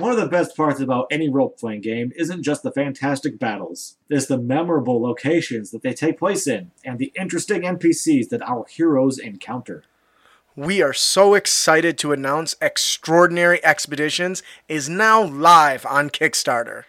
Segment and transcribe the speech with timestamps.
[0.00, 3.98] One of the best parts about any role playing game isn't just the fantastic battles,
[4.08, 8.64] it's the memorable locations that they take place in, and the interesting NPCs that our
[8.66, 9.84] heroes encounter.
[10.56, 16.84] We are so excited to announce Extraordinary Expeditions is now live on Kickstarter.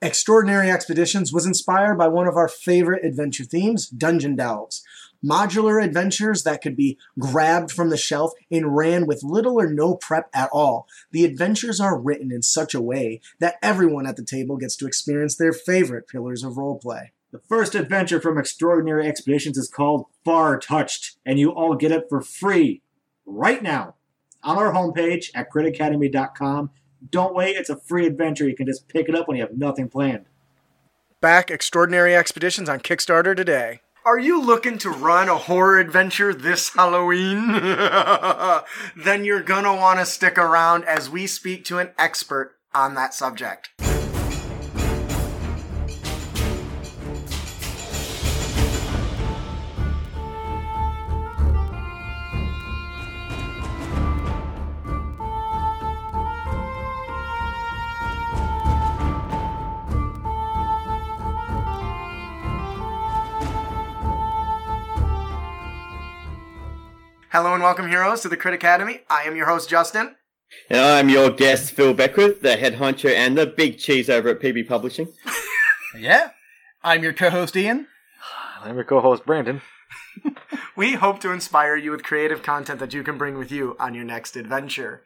[0.00, 4.84] Extraordinary Expeditions was inspired by one of our favorite adventure themes, Dungeon Delves.
[5.24, 9.94] Modular adventures that could be grabbed from the shelf and ran with little or no
[9.94, 10.86] prep at all.
[11.10, 14.86] The adventures are written in such a way that everyone at the table gets to
[14.86, 17.08] experience their favorite pillars of roleplay.
[17.32, 22.06] The first adventure from Extraordinary Expeditions is called Far Touched, and you all get it
[22.08, 22.82] for free
[23.26, 23.96] right now
[24.42, 26.70] on our homepage at critacademy.com.
[27.10, 28.48] Don't wait, it's a free adventure.
[28.48, 30.26] You can just pick it up when you have nothing planned.
[31.20, 33.80] Back Extraordinary Expeditions on Kickstarter today.
[34.06, 37.48] Are you looking to run a horror adventure this Halloween?
[38.96, 43.14] then you're gonna want to stick around as we speak to an expert on that
[43.14, 43.70] subject.
[67.36, 69.00] Hello and welcome, heroes, to the Crit Academy.
[69.10, 70.16] I am your host, Justin.
[70.70, 74.40] And I'm your guest, Phil Beckwith, the head honcho and the big cheese over at
[74.40, 75.12] PB Publishing.
[75.98, 76.30] Yeah.
[76.82, 77.88] I'm your co-host Ian.
[78.62, 79.60] I'm your co-host Brandon.
[80.76, 83.92] We hope to inspire you with creative content that you can bring with you on
[83.92, 85.02] your next adventure.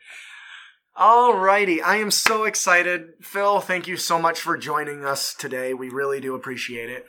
[0.96, 3.14] Alrighty, I am so excited.
[3.20, 5.74] Phil, thank you so much for joining us today.
[5.74, 7.06] We really do appreciate it.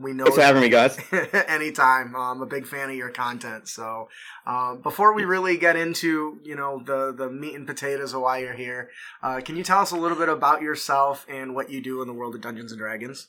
[0.00, 0.98] We know Thanks for having me, guys.
[1.48, 2.16] anytime.
[2.16, 3.68] I'm a big fan of your content.
[3.68, 4.08] So,
[4.46, 8.38] um, before we really get into you know the the meat and potatoes of why
[8.38, 8.90] you're here,
[9.22, 12.08] uh, can you tell us a little bit about yourself and what you do in
[12.08, 13.28] the world of Dungeons and Dragons?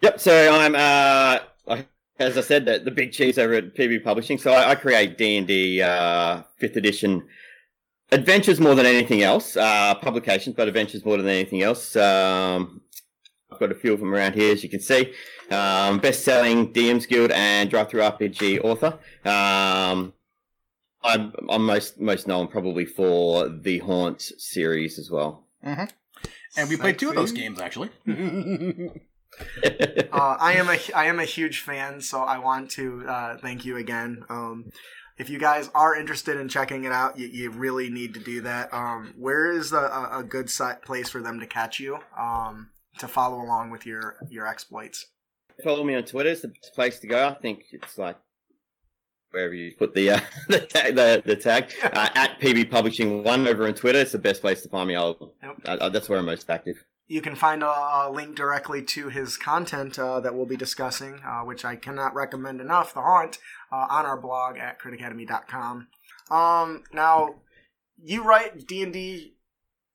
[0.00, 0.18] Yep.
[0.18, 1.38] So I'm, uh,
[2.18, 4.38] as I said, the, the big cheese over at PB Publishing.
[4.38, 7.22] So I, I create D and D uh, fifth edition
[8.10, 9.56] adventures more than anything else.
[9.56, 11.96] Uh, publications, but adventures more than anything else.
[11.96, 12.82] Um,
[13.62, 15.12] got a few of them around here, as you can see.
[15.50, 18.98] Um, best-selling DMs Guild and DriveThruRPG author.
[19.24, 20.12] Um,
[21.04, 25.46] I'm, I'm most most known probably for the Haunt series as well.
[25.64, 25.84] Mm-hmm.
[26.56, 27.90] And we played two of those games actually.
[28.08, 28.16] uh,
[30.12, 33.76] I am a I am a huge fan, so I want to uh, thank you
[33.76, 34.24] again.
[34.28, 34.70] Um,
[35.18, 38.40] if you guys are interested in checking it out, you, you really need to do
[38.42, 38.72] that.
[38.72, 42.70] Um, where is a, a a good site place for them to catch you um,
[42.98, 45.06] to follow along with your your exploits?
[45.62, 46.30] Follow me on Twitter.
[46.30, 47.28] It's the place to go.
[47.28, 48.16] I think it's like
[49.30, 50.94] wherever you put the uh, the tag.
[50.94, 53.98] The, the tag uh, at PB Publishing One over on Twitter.
[54.00, 54.96] It's the best place to find me.
[54.96, 55.56] I'll, Yep.
[55.64, 56.84] uh, that's where I'm most active.
[57.08, 61.20] You can find a, a link directly to his content uh, that we'll be discussing,
[61.26, 62.94] uh, which I cannot recommend enough.
[62.94, 63.38] The Haunt
[63.70, 65.88] uh, on our blog at critacademy.com.
[66.30, 67.34] Um, now,
[68.02, 69.34] you write D and D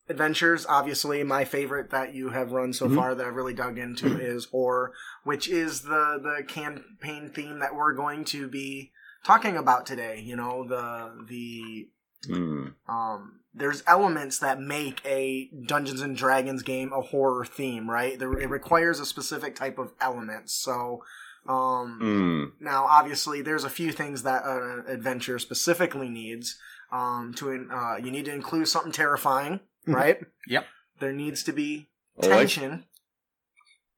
[0.10, 0.66] adventures.
[0.68, 2.96] Obviously, my favorite that you have run so Mhm.
[2.96, 7.76] far that I've really dug into is horror, which is the the campaign theme that
[7.76, 8.92] we're going to be
[9.24, 10.20] talking about today.
[10.20, 11.90] You know, the the
[12.28, 12.74] Mm.
[12.90, 18.18] um, there's elements that make a Dungeons and Dragons game a horror theme, right?
[18.18, 20.54] There, it requires a specific type of elements.
[20.54, 21.04] So,
[21.48, 22.52] um, Mm.
[22.60, 26.58] now obviously there's a few things that an adventure specifically needs.
[26.92, 30.20] Um, to uh, you need to include something terrifying, right?
[30.48, 30.66] Yep.
[31.00, 32.38] There needs to be Always.
[32.54, 32.86] tension,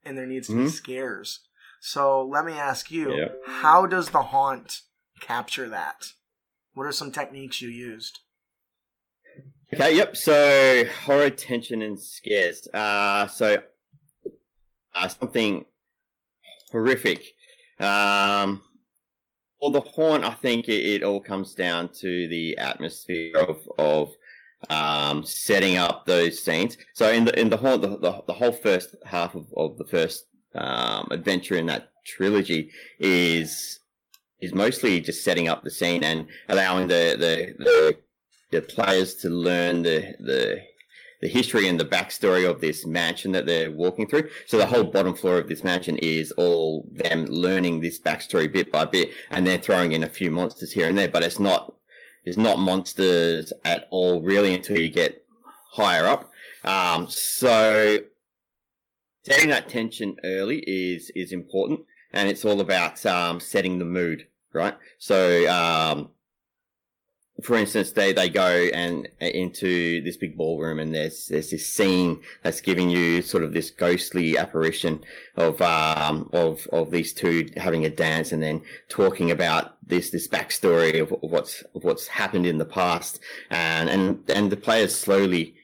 [0.04, 0.70] and there needs to be Mhm.
[0.72, 1.40] scares.
[1.80, 3.28] So let me ask you, Yeah.
[3.46, 4.82] how does the haunt
[5.22, 6.14] capture that?
[6.74, 8.20] What are some techniques you used?
[9.74, 9.96] Okay.
[9.96, 10.18] Yep.
[10.18, 12.68] So horror, tension, and scares.
[12.74, 13.62] Uh, so
[14.96, 15.66] uh, something
[16.72, 17.36] horrific.
[17.80, 18.64] Um,
[19.62, 20.24] well, the haunt.
[20.26, 24.16] I think it, it all comes down to the atmosphere of of
[24.70, 26.78] um, setting up those scenes.
[26.94, 29.86] So in the in the whole the, the, the whole first half of, of the
[29.86, 30.26] first
[30.56, 33.80] um, adventure in that trilogy is
[34.42, 37.98] is mostly just setting up the scene and allowing the the, the
[38.52, 40.62] the players to learn the the
[41.22, 44.30] the history and the backstory of this mansion that they're walking through.
[44.46, 48.72] So the whole bottom floor of this mansion is all them learning this backstory bit
[48.72, 51.10] by bit, and they're throwing in a few monsters here and there.
[51.10, 51.76] But it's not
[52.30, 55.26] it's not monsters at all really until you get
[55.72, 56.32] higher up.
[56.64, 57.98] Um, so
[59.24, 61.82] setting that tension early is is important,
[62.14, 64.76] and it's all about um, setting the mood, right?
[65.00, 66.10] So um,
[67.42, 71.66] for instance, they, they go and uh, into this big ballroom and there's, there's this
[71.66, 75.04] scene that's giving you sort of this ghostly apparition
[75.36, 80.28] of, um, of, of these two having a dance and then talking about this, this
[80.28, 83.20] backstory of, what's, of what's happened in the past.
[83.50, 85.56] And, and, and the players slowly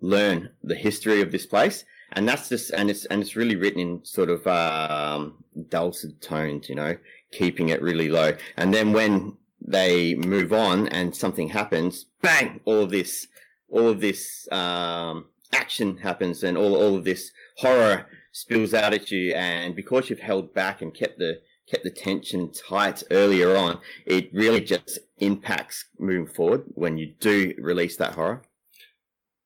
[0.00, 1.84] learn the history of this place.
[2.12, 6.68] And that's just, and it's, and it's really written in sort of, um, dulcet tones,
[6.68, 6.96] you know,
[7.32, 8.32] keeping it really low.
[8.56, 9.36] And then when
[9.70, 13.26] they move on and something happens, bang, all of this,
[13.68, 19.10] all of this, um, action happens and all, all of this horror spills out at
[19.10, 19.34] you.
[19.34, 24.32] And because you've held back and kept the, kept the tension tight earlier on, it
[24.32, 28.42] really just impacts moving forward when you do release that horror.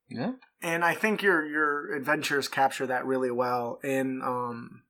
[0.09, 0.33] Yeah.
[0.61, 3.81] And I think your your adventures capture that really well.
[3.83, 4.83] And um,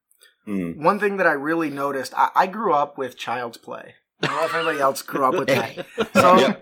[0.46, 0.76] Mm.
[0.76, 3.94] one thing that I really noticed, I, I grew up with Child's Play.
[4.22, 5.86] I don't know if anybody else grew up with that.
[6.14, 6.56] So Yeah.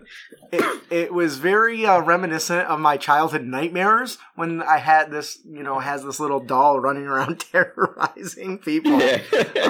[0.53, 5.62] it, it was very uh, reminiscent of my childhood nightmares when I had this, you
[5.62, 8.99] know, has this little doll running around terrorizing people.
[9.01, 9.21] Yeah.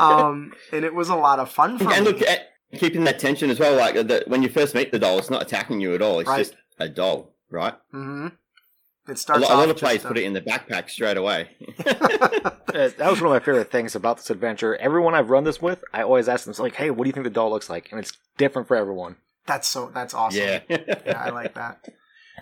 [0.01, 2.13] Um, and it was a lot of fun for and me.
[2.13, 2.49] look, at,
[2.79, 3.77] keeping that tension as well.
[3.77, 6.21] Like the, when you first meet the doll, it's not attacking you at all.
[6.21, 6.39] It's Right.
[6.39, 7.75] just a doll, right?
[7.91, 8.29] hmm
[9.09, 11.49] It A starts lot, a lot of players put it in the backpack straight away.
[12.71, 14.77] Uh, that was one of my favorite things about this adventure.
[14.77, 17.25] Everyone I've run this with, I always ask them, like, hey, what do you think
[17.25, 17.91] the doll looks like?
[17.91, 19.17] And it's different for everyone.
[19.45, 19.91] That's so.
[19.93, 20.41] That's awesome.
[20.41, 20.61] yeah.
[20.69, 21.85] yeah, I like that.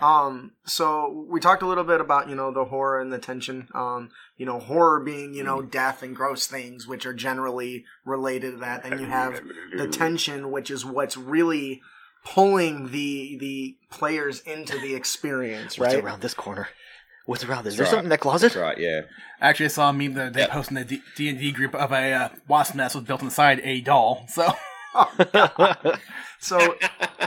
[0.01, 3.67] Um, so we talked a little bit about you know the horror and the tension.
[3.73, 8.51] Um, you know, horror being you know death and gross things, which are generally related
[8.51, 8.83] to that.
[8.83, 9.41] Then you have
[9.75, 11.81] the tension, which is what's really
[12.25, 16.03] pulling the the players into the experience, What's right?
[16.03, 16.67] around this corner?
[17.25, 17.73] What's around this?
[17.73, 17.89] Is there right.
[17.91, 18.47] something in that closet?
[18.53, 18.77] That's right.
[18.77, 19.01] Yeah.
[19.41, 20.49] Actually, I saw a meme that they Yep.
[20.51, 23.59] posted in the D and D group of a uh, wasp nest was built inside
[23.63, 24.25] a doll.
[24.29, 24.51] So
[26.39, 26.75] So,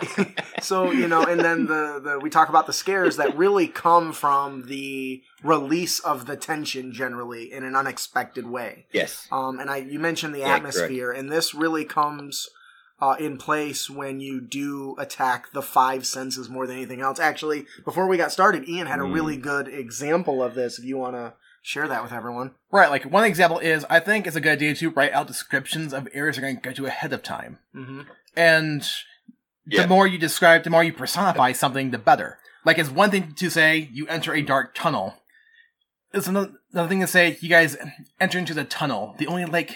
[0.60, 4.12] so you know, and then the, the we talk about the scares that really come
[4.12, 8.86] from the release of the tension generally in an unexpected way.
[8.92, 9.28] Yes.
[9.30, 12.48] Um, and I you mentioned the Yeah, atmosphere, and this really comes
[13.00, 17.18] uh, in place when you do attack the five senses more than anything else.
[17.18, 19.12] Actually, before we got started, Ian had a Mm.
[19.14, 20.78] really good example of this.
[20.78, 24.26] If you want to share that with everyone, right, like one example is I think
[24.26, 26.86] it's a good idea to write out descriptions of areas you're going to go to
[26.86, 27.58] ahead of time.
[27.74, 28.00] mm-hmm.
[28.36, 28.88] and
[29.66, 29.82] Yeah.
[29.82, 32.38] the more you describe, the more you personify something, the better.
[32.64, 35.14] Like it's one thing to say you enter a dark tunnel.
[36.12, 37.76] It's another, another thing to say you guys
[38.20, 39.14] enter into the tunnel.
[39.18, 39.74] The only light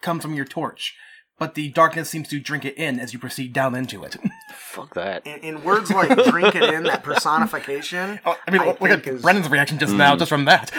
[0.00, 0.94] comes from your torch,
[1.42, 4.16] but the darkness seems to drink it in as you proceed down into it.
[4.54, 5.26] Fuck that.
[5.26, 8.20] in, in words like "drink it in," that personification.
[8.24, 10.18] Oh, I mean, I look at is- Brennan's reaction just now, Mm.
[10.20, 10.70] just from that.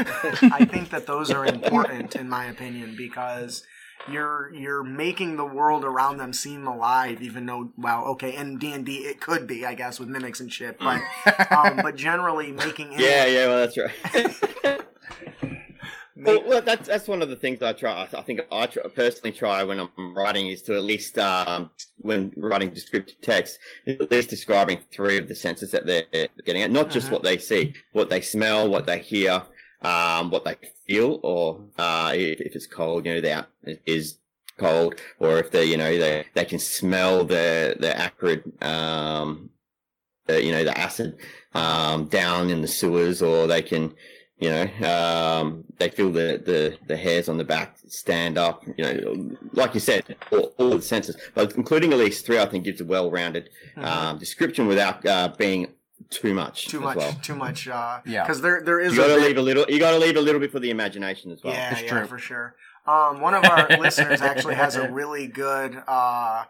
[0.60, 3.64] I think that those are important in my opinion because
[4.08, 8.90] you're you're making the world around them seem alive even though well okay in D&D
[9.12, 11.00] it could be I guess with mimics and shit but
[11.52, 13.26] um, but generally making it Yeah.
[13.26, 13.48] Yeah.
[13.48, 14.82] Well, that's right.
[16.16, 18.08] Well, well, that's that's one of the things I try.
[18.14, 22.32] I think I try, personally try when I'm writing is to at least um, when
[22.38, 23.58] writing descriptive text,
[23.88, 26.06] at least describing three of the senses that they're
[26.46, 27.12] getting at, not just Mhm.
[27.14, 29.42] what they see, what they smell, what they hear,
[29.82, 30.56] um, what they
[30.88, 33.50] feel, or uh, if, if it's cold, you know, that
[33.88, 34.20] is
[34.58, 39.50] cold, or if they, you know, they they can smell the the acrid, um,
[40.28, 41.18] the, you know, the acid
[41.54, 43.94] um, down in the sewers, or they can
[44.40, 48.84] you know, um, they feel the, the, the hairs on the back stand up, you
[48.84, 52.64] know, like you said, all, all the senses, but including at least three, I think
[52.66, 53.86] gives a well-rounded, Mhm.
[53.86, 55.68] um, description without, uh, being
[56.10, 56.68] too much.
[56.68, 57.18] too much Well.
[57.24, 58.24] too much uh Yeah.
[58.24, 60.22] because there there is You gotta a bit- leave a little, you gotta leave a
[60.22, 61.54] little bit for the imagination as well.
[61.54, 62.06] yeah It's yeah true.
[62.06, 62.56] for sure
[62.86, 66.44] um one of our listeners actually has a really good uh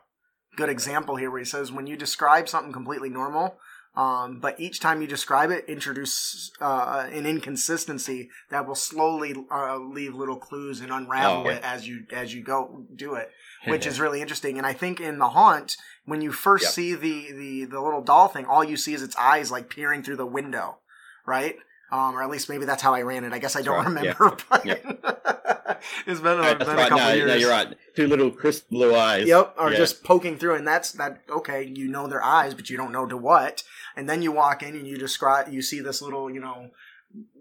[0.57, 3.57] good example here where he says when you describe something completely normal
[3.95, 9.77] um, but each time you describe it, introduce uh, an inconsistency that will slowly uh,
[9.77, 11.57] leave little clues and unravel Oh, yeah.
[11.57, 13.29] it as you as you go do it,
[13.67, 14.57] which is really interesting.
[14.57, 16.71] And I think in the haunt, when you first Yep.
[16.73, 20.01] see the, the the little doll thing, all you see is its eyes like peering
[20.03, 20.77] through the window,
[21.25, 21.55] right?
[21.91, 23.33] Um, or at least maybe that's how I ran it.
[23.33, 24.13] I guess I don't right, yeah.
[24.17, 24.37] remember.
[24.49, 24.65] But
[26.07, 27.27] it's been, a, been a couple No, years.
[27.27, 27.67] no, you're right.
[27.95, 29.27] Two little crisp blue eyes.
[29.27, 29.77] Yep, are Yeah.
[29.77, 31.21] just poking through, and that's that.
[31.29, 33.63] Okay, you know their eyes, but you don't know to what.
[33.95, 36.71] And then you walk in and you describe, you see this little, you know,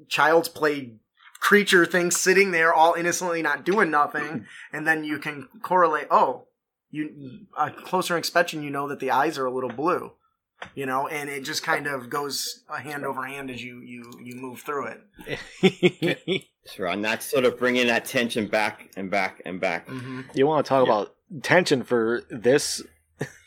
[0.09, 0.95] child's play
[1.41, 6.07] creature thing sitting there, all innocently not doing nothing, and then you can correlate.
[6.11, 6.47] Oh,
[6.91, 10.13] you a closer inspection, you know that the eyes are a little blue,
[10.75, 14.13] you know, and it just kind of goes uh, hand over hand as you you
[14.23, 15.01] you move through it.
[16.65, 16.95] That's right.
[16.95, 19.89] And that's sort of bringing that tension back and back and back.
[19.89, 20.21] Mm-hmm.
[20.35, 20.93] you want to talk Yeah.
[20.93, 22.83] about tension for this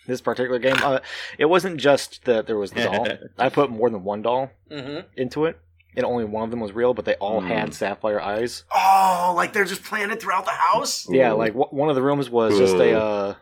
[0.07, 0.75] this particular game.
[0.81, 1.00] Uh,
[1.38, 3.07] it wasn't just that there was the doll.
[3.38, 5.07] I put more than one doll Mm-hmm.
[5.15, 5.59] into it,
[5.95, 7.47] and only one of them was real, but they all Mm.
[7.47, 8.63] had sapphire eyes.
[8.74, 11.07] Oh, like they're just planted throughout the house.
[11.09, 11.38] Yeah, Ooh.
[11.38, 12.97] like w- one of the rooms was just a Ooh.
[12.97, 13.35] uh,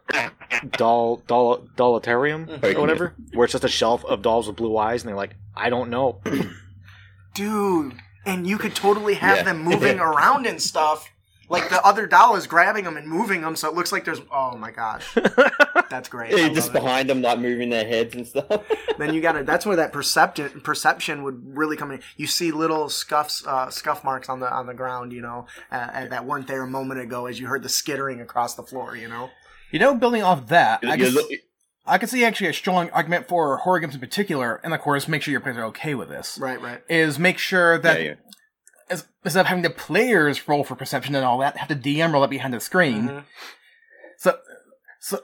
[0.77, 2.75] doll doll dollatarium Mhm.
[2.75, 5.35] or whatever, where it's just a shelf of dolls with blue eyes, and they're like,
[5.55, 6.19] I don't know.
[7.33, 7.93] Dude,
[8.25, 9.43] and you could totally have Yeah.
[9.43, 11.09] them moving around and stuff.
[11.49, 14.21] Like the other doll is grabbing them and moving them, so it looks like there's.
[14.31, 15.05] Oh my gosh,
[15.89, 16.33] that's great.
[16.33, 16.73] I Yeah, just it.
[16.73, 18.63] behind them, like moving their heads and stuff.
[18.99, 19.43] Then you gotta.
[19.43, 22.01] That's where that perception perception would really come in.
[22.15, 25.75] You see little scuffs, uh, scuff marks on the on the ground, you know, uh,
[25.75, 28.95] uh, that weren't there a moment ago, as you heard the skittering across the floor.
[28.95, 29.29] You know.
[29.71, 31.31] You know, building off that, I You can, look-
[31.87, 35.07] I can see actually a strong argument for horror games in particular, and of course,
[35.07, 36.37] make sure your players are okay with this.
[36.37, 36.61] Right.
[36.61, 36.81] Right.
[36.87, 38.13] Is make sure that yeah, yeah.
[38.89, 42.11] As- instead of having the players roll for perception and all that, have the DM
[42.13, 43.07] roll it behind the screen.
[43.09, 43.23] Mhm.
[44.17, 44.37] So,
[44.99, 45.19] so,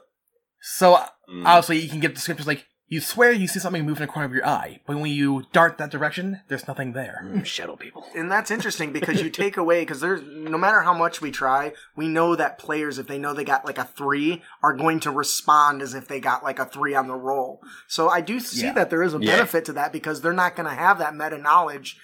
[0.62, 1.46] so uh, Mm.
[1.46, 4.26] obviously you can get descriptions like you swear you see something move in the corner
[4.26, 7.24] of your eye, but when you dart that direction, there's nothing there.
[7.44, 8.04] Shadow people.
[8.16, 11.74] and that's interesting because you take away because there's no matter how much we try
[11.96, 15.12] we know that players if they know they got like a three are going to
[15.12, 18.64] respond as if they got like a three on the roll so i do see
[18.64, 18.74] Yeah.
[18.74, 19.34] that there is a Yeah.
[19.36, 21.96] benefit to that because they're not going to have that meta knowledge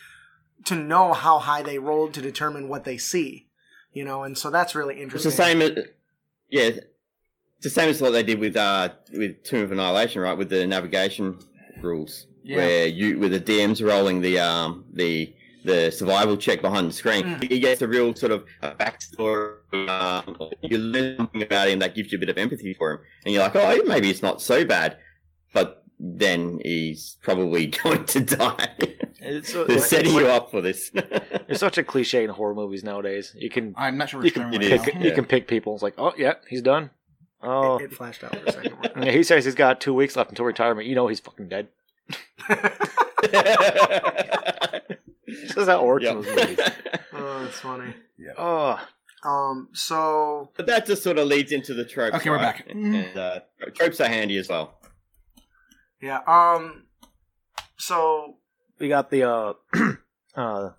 [0.64, 3.48] to know how high they rolled to determine what they see
[3.94, 5.30] you know and so that's really interesting.
[5.30, 5.72] It's the same as
[6.50, 6.80] yeah, it's
[7.62, 10.38] the same as what they did with uh with Tomb of Annihilation, right?
[10.38, 11.40] With the navigation
[11.82, 12.58] rules, Yeah.
[12.58, 15.34] where you with the DMs rolling the um the
[15.64, 17.50] the survival check behind the screen, Mm.
[17.52, 19.56] you get a real sort of a backstory.
[19.90, 23.00] Um, you learn something about him that gives you a bit of empathy for him,
[23.26, 24.98] and you're like, oh, maybe it's not so bad,
[25.54, 28.70] but then he's probably going to die.
[29.20, 30.92] It's, uh, They're it's setting like- you up for this.
[31.48, 33.34] It's such a cliche in horror movies nowadays.
[33.38, 34.82] You can I'm not sure you which can term It right is.
[34.82, 35.14] pick, you Yeah.
[35.16, 35.74] can pick people.
[35.76, 36.90] It's like, oh yeah, he's done.
[37.44, 38.74] Oh, it, it flashed out for a second
[39.04, 40.88] yeah, he says he's got two weeks left until retirement.
[40.88, 41.68] You know he's fucking dead.
[45.28, 46.60] This is how it works in those movies.
[47.14, 48.32] oh that's funny Yeah.
[48.38, 48.80] Oh,
[49.24, 52.16] um so But that just sort of leads into the tropes.
[52.18, 52.58] Okay, we're right?
[52.58, 52.66] back.
[52.70, 53.40] And uh,
[53.76, 54.78] tropes are handy as well.
[56.06, 56.84] Yeah um
[57.78, 58.38] so
[58.80, 59.54] we got the uh,
[60.36, 60.70] uh,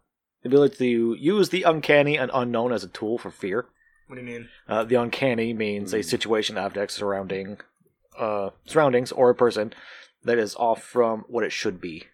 [0.42, 3.66] the ability to use the uncanny and unknown as a tool for fear.
[4.06, 5.98] what do you mean Uh, the uncanny means Hmm.
[5.98, 7.58] a situation, object, surrounding,
[8.18, 9.72] uh, surroundings, or a person
[10.22, 12.04] that is off from what it should be.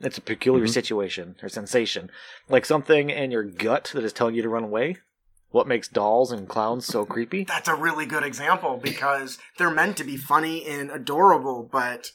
[0.00, 0.72] It's a peculiar Mhm.
[0.78, 2.10] situation or sensation,
[2.48, 4.96] like something in your gut that is telling you to run away.
[5.52, 7.44] What makes dolls and clowns so creepy?
[7.44, 12.10] That's a really good example because they're meant to be funny and adorable, but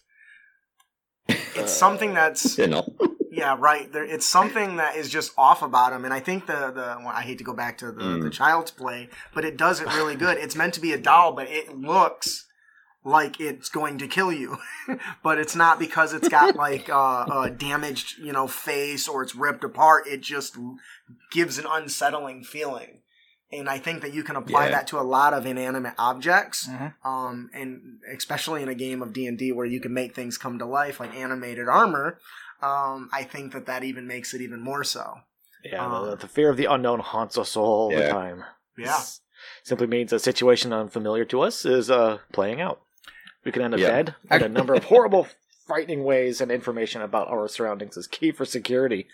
[1.28, 2.90] it's something that's They're not.
[3.32, 3.92] yeah, right.
[3.92, 7.10] There, it's something that is just off about them, and I think the the well,
[7.10, 8.24] I hate to go back to the, Mm.
[8.24, 10.38] the child's play, but it does it really good.
[10.38, 12.46] It's meant to be a doll, but it looks
[13.04, 14.58] like it's going to kill you,
[15.24, 19.36] but it's not because it's got like uh, a damaged you know face or it's
[19.36, 20.08] ripped apart.
[20.08, 20.58] It just
[21.32, 23.02] gives an unsettling feeling.
[23.52, 24.72] And I think that you can apply Yeah.
[24.72, 26.94] that to a lot of inanimate objects Mhm.
[27.06, 30.38] um, and especially in a game of D and D where you can make things
[30.38, 32.20] come to life like animated armor,
[32.62, 35.22] um, I think that that even makes it even more so.
[35.64, 38.44] Yeah, Uh, the, the fear of the unknown haunts us all the time.
[38.78, 39.22] Yeah, This
[39.64, 42.82] simply means a situation unfamiliar to us is uh, playing out.
[43.46, 43.88] We can end up Yeah.
[43.88, 45.28] dead in a number of horrible,
[45.66, 49.08] frightening ways, and information about our surroundings is key for security.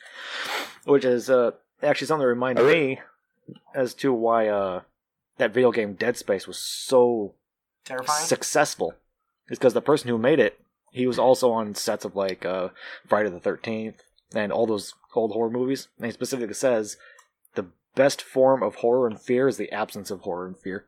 [0.85, 3.01] Which is uh, actually something that reminded I re- me
[3.73, 4.81] as to why uh,
[5.37, 7.33] that video game Dead Space was so
[7.85, 8.25] terrifying.
[8.25, 8.93] successful.
[9.49, 10.59] Is because the person who made it,
[10.91, 12.69] he was also on sets of like uh,
[13.05, 14.01] Friday the Thirteenth
[14.33, 15.89] and all those old horror movies.
[15.97, 16.97] And he specifically says
[17.55, 20.85] the best form of horror and fear is the absence of horror and fear.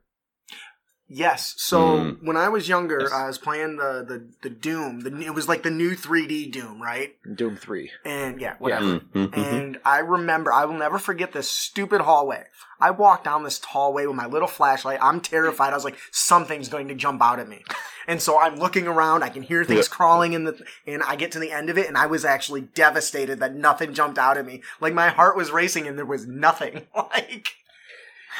[1.07, 1.53] Yes.
[1.57, 2.23] So Mm.
[2.23, 3.11] when I was younger, Yes.
[3.11, 5.01] I was playing the the the Doom.
[5.01, 7.15] The it was like the new 3D Doom, right?
[7.35, 7.91] Doom Three.
[8.03, 8.85] And yeah, whatever.
[8.85, 12.45] Mm, mm, mm, And I remember, I will never forget this stupid hallway.
[12.79, 14.97] I walked down this hallway with my little flashlight.
[15.01, 15.71] I'm terrified.
[15.73, 17.63] I was like, something's going to jump out at me.
[18.07, 19.23] And so I'm looking around.
[19.23, 19.95] I can hear things Yeah.
[19.95, 22.61] crawling in the, and I get to the end of it, and I was actually
[22.61, 24.61] devastated that nothing jumped out at me.
[24.81, 26.87] Like my heart was racing, and there was nothing.
[26.95, 27.55] Like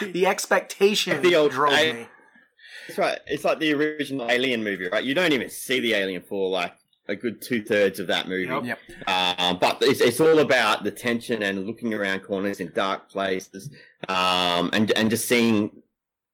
[0.02, 2.08] the expectation The old- drove I- me.
[2.88, 3.20] That's right.
[3.28, 5.04] It's like the original Alien movie, right?
[5.04, 6.74] You don't even see the alien for like
[7.08, 8.46] a good two thirds of that movie.
[8.48, 8.64] Yep.
[8.66, 8.80] Yep.
[9.08, 13.70] Um, but it's, it's all about the tension and looking around corners in dark places,
[14.08, 15.72] um, and and just seeing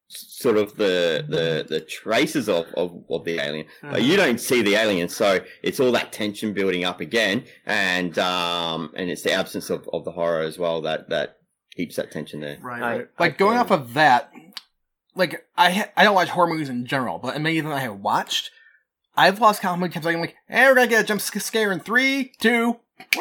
[0.07, 3.65] sort of the the, the traces of, of, of the alien.
[3.81, 3.95] Mm-hmm.
[3.95, 8.17] Uh, you don't see the alien, so it's all that tension building up again, and
[8.19, 11.37] um, and it's the absence of, of the horror as well that that
[11.75, 12.57] keeps that tension there.
[12.61, 12.81] Right.
[12.81, 13.07] I- right.
[13.19, 14.31] Like going can- off of that,
[15.15, 17.99] like I I don't watch horror movies in general, but many of them I have
[17.99, 18.51] watched,
[19.15, 21.71] I've lost count how many times I'm like, hey, we're gonna get a jump scare
[21.71, 22.79] in three, two,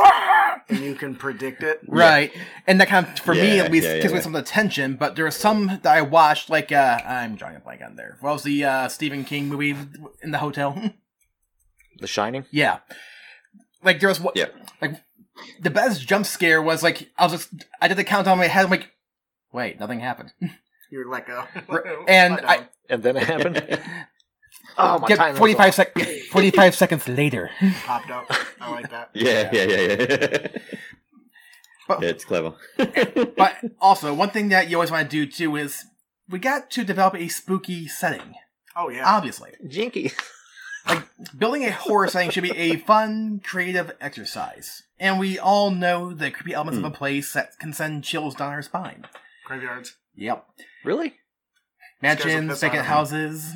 [0.69, 1.81] and you can predict it.
[1.89, 2.33] right,
[2.67, 4.25] and that kind of for me at least yeah, yeah, gives me yeah.
[4.25, 4.97] some attention.
[4.97, 8.19] But there are some that I watched, like uh, I'm drawing a blank on there.
[8.21, 9.77] What was the uh, Stephen King movie
[10.23, 10.93] in the hotel?
[11.99, 12.47] The Shining.
[12.51, 12.79] yeah,
[13.83, 14.47] like there was what Yeah.
[14.81, 15.01] like
[15.61, 18.47] the best jump scare was like I was just I did the countdown in my
[18.47, 18.65] head.
[18.65, 18.91] I'm like,
[19.53, 20.33] wait, nothing happened.
[20.91, 21.49] You're like a
[22.09, 23.81] and Let I- And then it happened.
[24.79, 25.37] oh, my Get time.
[25.37, 25.99] 45 sec
[26.31, 27.51] 45 seconds later.
[27.85, 28.31] popped up.
[28.61, 29.11] I like that.
[29.15, 30.47] yeah, yeah, yeah, yeah.
[31.89, 32.55] But- yeah, it's clever.
[32.77, 35.85] But also, one thing that you always want to do too is
[36.29, 38.35] we got to develop a spooky setting.
[38.77, 39.05] Oh yeah.
[39.07, 40.13] Obviously, Jinky.
[40.87, 41.05] like
[41.37, 44.83] building a horror setting should be a fun, creative exercise.
[44.99, 46.95] And we all know the creepy elements of hmm.
[46.95, 49.07] a place that can send chills down our spine.
[49.51, 49.97] Graveyards.
[50.15, 50.47] Yep.
[50.85, 51.15] Really?
[52.01, 52.89] Mansions, piss out vacant of me.
[52.89, 53.53] houses.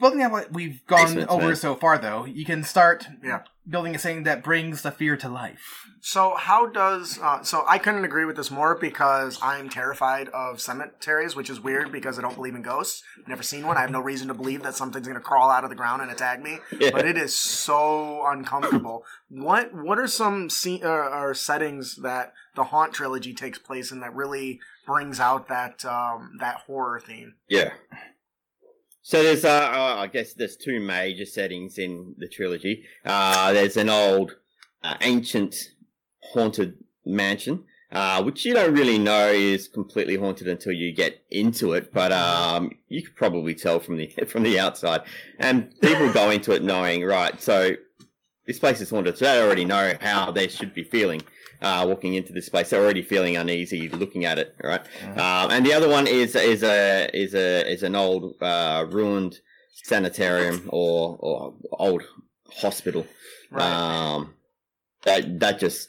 [0.00, 1.56] Looking at what we've gone Basements, over man.
[1.56, 3.40] so far, though, you can start Yeah.
[3.68, 5.84] Building a setting that brings the fear to life.
[6.00, 10.60] So how does uh, so I couldn't agree with this more because I'm terrified of
[10.60, 13.02] cemeteries, which is weird because I don't believe in ghosts.
[13.26, 13.76] Never seen one.
[13.76, 16.02] I have no reason to believe that something's going to crawl out of the ground
[16.02, 16.58] and attack me.
[16.78, 16.90] Yeah.
[16.92, 19.04] But it is so uncomfortable.
[19.28, 23.98] what what are some scene, uh, or settings that the Haunt trilogy takes place in
[24.00, 27.34] that really brings out that um, that horror theme?
[27.48, 27.72] Yeah.
[29.08, 32.84] So there's, uh, uh, I guess there's two major settings in the trilogy.
[33.06, 34.36] Uh, there's an old,
[34.84, 35.70] uh, ancient,
[36.20, 41.72] haunted mansion, uh, which you don't really know is completely haunted until you get into
[41.72, 45.00] it, but um, you could probably tell from the from the outside.
[45.38, 47.40] And people go into it knowing, right?
[47.40, 47.76] So
[48.46, 51.22] this place is haunted, so they already know how they should be feeling.
[51.60, 54.80] Uh, walking into this place, they're already feeling uneasy looking at it, right?
[55.16, 59.40] Um, and the other one is is a is a is an old uh, ruined
[59.72, 62.02] sanitarium or or old
[62.60, 63.06] hospital.
[63.52, 64.34] Um,
[65.04, 65.88] that that just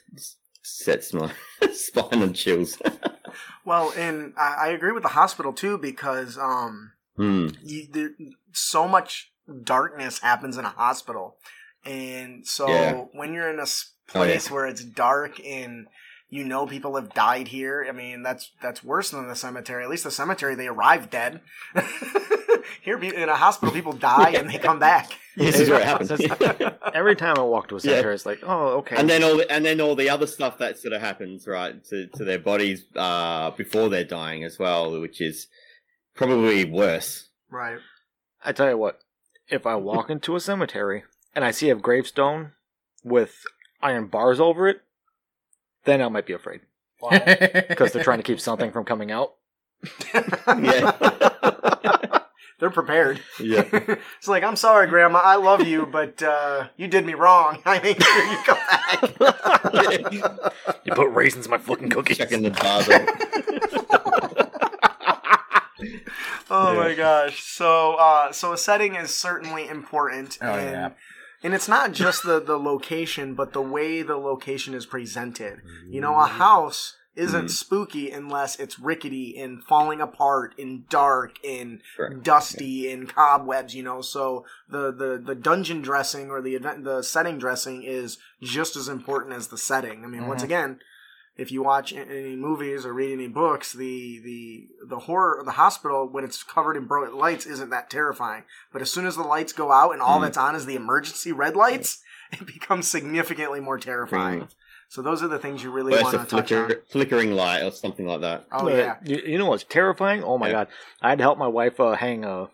[0.63, 1.31] sets my
[1.73, 2.81] spine on chills.
[3.65, 7.49] Well, and I, I agree with the hospital too because um, hmm.
[7.61, 8.09] you, there,
[8.51, 9.31] so much
[9.63, 11.35] darkness happens in a hospital,
[11.85, 13.03] and so Yeah.
[13.11, 13.67] when you're in a
[14.09, 15.87] s- Oh, place where it's dark and
[16.31, 19.83] you know people have died here, I mean that's that's worse than the cemetery.
[19.83, 21.41] At least the cemetery they arrive dead.
[22.81, 25.11] here in a hospital, people die and they come back.
[25.35, 26.11] This is where it happens.
[26.93, 28.95] Every time I walk to a cemetery, it's like, oh, okay.
[28.97, 31.83] and then all the, and then all the other stuff that sort of happens right
[31.85, 35.47] to, to their bodies uh, before they're dying as well, which is
[36.15, 37.29] probably worse.
[37.49, 37.79] Right.
[38.43, 38.99] I tell you what,
[39.47, 42.51] if I walk into a cemetery and I see a gravestone
[43.03, 43.43] with
[43.81, 44.81] iron bars over it,
[45.85, 46.61] then I might be afraid
[46.99, 47.63] Why?
[47.69, 49.35] because they're trying to keep something from coming out.
[50.47, 52.19] Yeah.
[52.59, 53.21] They're prepared.
[53.39, 53.63] Yeah.
[53.71, 55.19] it's like, I'm sorry, Grandma.
[55.19, 57.61] I love you, but uh, you did me wrong.
[57.65, 58.57] I made sure you come
[60.11, 60.53] back.
[60.83, 62.17] You put raisins in my fucking cookies.
[62.17, 62.89] Checking the bars.
[62.89, 63.07] out.
[66.51, 66.79] Oh Yeah.
[66.79, 67.43] my gosh.
[67.43, 70.89] So uh so a setting is certainly important Oh, and yeah.
[71.43, 75.61] And it's not just the the location but the way the location is presented.
[75.89, 77.49] You know, a house isn't Mhm.
[77.49, 82.23] spooky unless it's rickety and falling apart and dark and Correct.
[82.23, 84.01] dusty and cobwebs, you know.
[84.01, 88.87] So the the the dungeon dressing or the event the setting dressing is just as
[88.87, 90.03] important as the setting.
[90.05, 90.45] I mean, once Mhm.
[90.45, 90.79] again,
[91.39, 96.07] if you watch any movies or read any books, the the the horror the hospital
[96.07, 98.43] when it's covered in bright lights isn't that terrifying.
[98.73, 100.23] But as soon as the lights go out and all Mm.
[100.23, 104.41] that's on is the emergency red lights, it becomes significantly more terrifying.
[104.41, 104.47] Mm.
[104.89, 106.71] So those are the things you really Or want to a touch on.
[106.89, 108.45] flickering light or something like that.
[108.51, 110.23] Oh But yeah, You, you know what's terrifying?
[110.23, 110.53] Oh my Yeah.
[110.53, 110.67] god!
[111.01, 112.47] I had to help my wife uh, hang uh,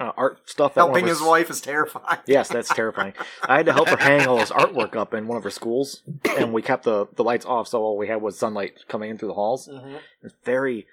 [0.00, 0.76] uh, art stuff.
[0.76, 2.18] At one of helping his wife is terrifying.
[2.26, 3.14] Yes, that's terrifying.
[3.42, 6.02] I had to help her hang all this artwork up in one of her schools,
[6.38, 9.18] and we kept the, the lights off, so all we had was sunlight coming in
[9.18, 9.68] through the halls.
[9.68, 9.98] Mhm.
[10.22, 10.86] It's very,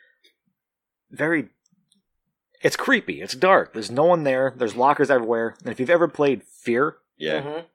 [1.12, 1.50] very.
[2.62, 3.22] It's creepy.
[3.22, 3.74] It's dark.
[3.74, 4.54] There's no one there.
[4.56, 5.56] There's lockers everywhere.
[5.64, 7.42] And if you've ever played Fear, Yeah.
[7.42, 7.66] Mhm.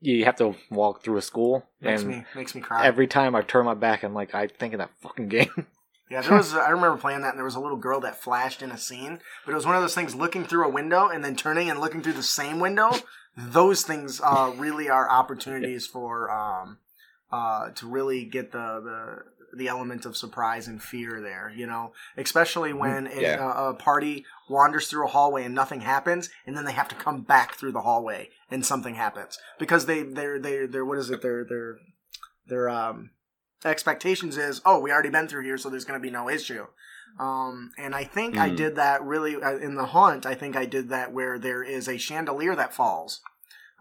[0.00, 2.84] you have to walk through a school, Makes and me makes me cry.
[2.84, 5.66] every time I turn my back, I'm like, I think of that fucking game.
[6.12, 6.52] Yeah, there was.
[6.54, 9.18] I remember playing that, and there was a little girl that flashed in a scene.
[9.46, 11.80] But it was one of those things: looking through a window and then turning and
[11.80, 12.90] looking through the same window.
[13.36, 16.78] Those things uh, really are opportunities for um,
[17.32, 21.50] uh, to really get the the the element of surprise and fear there.
[21.56, 23.38] You know, especially when a, Yeah.
[23.38, 26.94] a, a party wanders through a hallway and nothing happens, and then they have to
[26.94, 31.08] come back through the hallway and something happens because they they're they're, they're what is
[31.08, 31.22] it?
[31.22, 31.78] They're they're
[32.48, 33.10] they're um
[33.66, 36.66] expectations is, oh, we already been through here, so there's going to be no issue.
[37.18, 38.54] Um, and I think I Hmm.
[38.56, 40.24] did that really uh, in the haunt.
[40.26, 43.20] I think I did that where there is a chandelier that falls,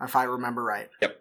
[0.02, 0.89] if I remember right.
[1.02, 1.17] Yep.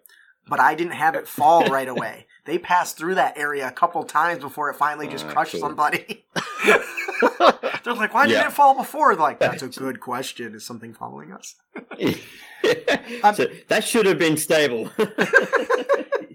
[0.49, 2.27] But I didn't have it fall right away.
[2.47, 5.61] They passed through that area a couple times before it finally just Ah, crushed cool.
[5.61, 6.25] somebody.
[7.85, 8.47] They're like, "Why didn't Yeah.
[8.49, 10.55] it fall before?" Like, that's a good question.
[10.55, 11.55] Is something following us?
[13.35, 14.91] so that should have been stable.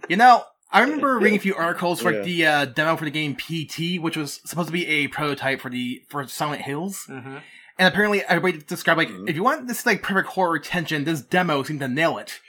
[0.08, 0.44] You know,
[0.76, 2.22] I remember reading a few articles for Yeah.
[2.22, 5.70] the uh, demo for the game PT, which was supposed to be a prototype for
[5.70, 7.06] the for Silent Hills.
[7.10, 7.38] Mm-hmm.
[7.78, 9.30] And apparently, everybody described like, Mhm.
[9.30, 12.40] if you want this like perfect horror tension, this demo seemed to nail it.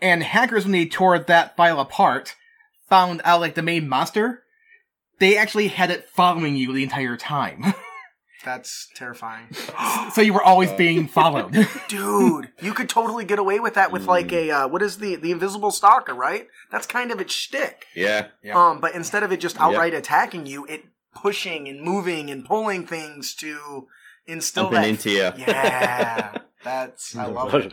[0.00, 2.34] And hackers, when they tore that file apart,
[2.88, 4.42] found out like the main monster,
[5.18, 7.72] they actually had it following you the entire time.
[8.44, 9.48] That's terrifying.
[10.12, 10.76] so you were always Uh.
[10.76, 11.52] being followed.
[11.88, 15.16] Dude, you could totally get away with that with like a uh, what is the
[15.16, 16.46] the invisible stalker, right?
[16.70, 17.86] That's kind of its shtick.
[17.94, 18.28] yeah.
[18.42, 18.56] Yeah.
[18.58, 22.86] Um, but instead of it just outright attacking you, it pushing and moving and pulling
[22.86, 23.86] things to
[24.26, 24.88] instill Bumping that.
[24.88, 25.32] into you.
[25.36, 27.72] Yeah, that's I love it.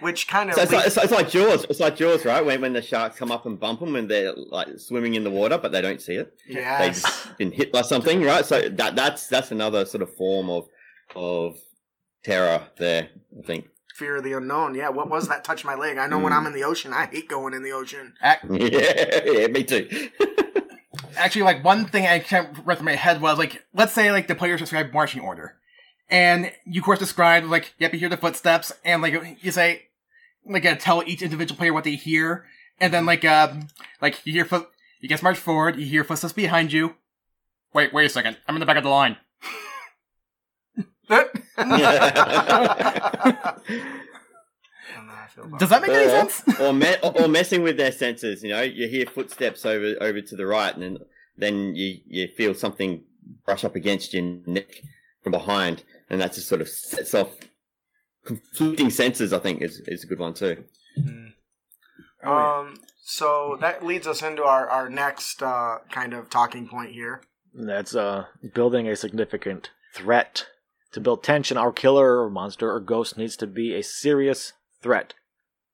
[0.00, 1.64] Which kind of So it's like, it's, it's like Jaws.
[1.68, 2.44] It's like Jaws, right?
[2.44, 5.30] When when the sharks come up and bump them when they're like swimming in the
[5.30, 6.32] water, but they don't see it.
[6.48, 7.02] Yeah, They yes.
[7.02, 8.44] just been hit by something, right?
[8.44, 10.68] So that that's that's another sort of form of
[11.16, 11.58] of
[12.24, 13.08] terror there.
[13.38, 13.66] I think.
[13.94, 14.74] fear of the unknown.
[14.76, 15.42] Yeah, what was that?
[15.42, 15.98] Touch my leg.
[15.98, 16.36] I know when Mm.
[16.36, 18.14] I'm in the ocean, I hate going in the ocean.
[18.22, 19.88] Ac- Yeah, yeah, me too.
[21.16, 24.28] actually like one thing I can't run through my head was like let's say like
[24.28, 25.56] the players describe marching order.
[26.10, 29.87] And you of course describe like yep, you hear the footsteps and like you say
[30.48, 32.46] like uh, tell each individual player what they hear
[32.80, 33.68] and then like um
[34.00, 34.68] like you hear foot
[35.00, 36.96] you guys march forward, you hear footsteps behind you.
[37.72, 38.36] Wait, wait a second.
[38.48, 39.16] I'm in the back of the line.
[45.58, 46.42] Does that make any sense?
[46.60, 48.42] or, me- or, or messing with their senses.
[48.42, 50.98] You know, you hear footsteps over over to the right, and then,
[51.36, 53.02] then you you feel something
[53.44, 54.82] brush up against your neck
[55.22, 57.28] from behind, and that just sort of sets off
[58.28, 59.32] conflicting senses.
[59.32, 60.64] I think is is a good one too.
[62.22, 67.22] Um, so that leads us into our our next uh, kind of talking point here.
[67.54, 70.46] That's uh, building a significant threat.
[70.92, 75.14] To build tension, our killer or monster or ghost needs to be a serious threat.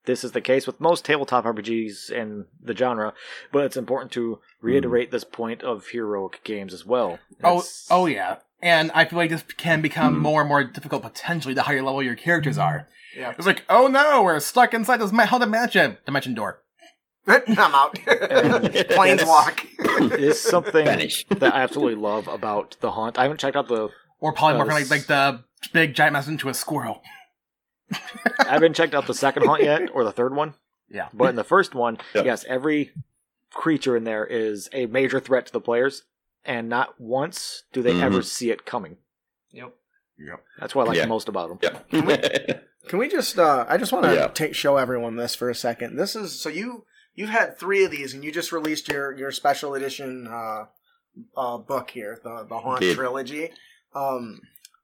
[0.07, 3.15] This is the case with most tabletop RPGs in the genre,
[3.53, 7.21] but it's important to reiterate this point of heroic games as well.
[7.43, 8.39] Oh, oh yeah.
[8.63, 12.03] And I feel like this can become more and more difficult potentially the higher level
[12.03, 12.89] your characters are.
[13.17, 15.99] Yeah, It's like, oh no, we're stuck inside this ma- haunted mansion.
[16.07, 16.63] Dimension door.
[17.27, 17.95] I'm out.
[18.91, 19.65] Planes walk.
[19.79, 21.25] it is something Vanish.
[21.29, 23.19] that I absolutely love about the haunt.
[23.19, 23.91] I haven't checked out the
[24.21, 27.03] Or polymorphing Uh, like, like the big giant mouse into a squirrel.
[27.93, 27.99] I
[28.49, 30.55] haven't checked out the second haunt yet, or the third one.
[30.91, 31.09] Yeah.
[31.15, 32.23] But in the first one, Yeah.
[32.25, 32.93] yes, every
[33.53, 36.03] creature in there is a major threat to the players,
[36.45, 38.03] and not once do they Mhm.
[38.03, 38.99] ever see it coming.
[39.53, 39.75] Yep.
[40.19, 40.45] Yep.
[40.61, 41.03] That's what I like Yeah.
[41.05, 41.83] the most about them.
[41.91, 42.59] Yeah.
[42.89, 43.39] Can we just?
[43.39, 44.29] uh I just want to Yeah.
[44.29, 45.97] take show everyone this for a second.
[45.97, 49.31] This is so you you've had three of these, and you just released your your
[49.33, 50.67] special edition uh,
[51.37, 52.97] uh book here, the the Haunt Did.
[52.97, 53.51] trilogy.
[53.95, 54.41] Um,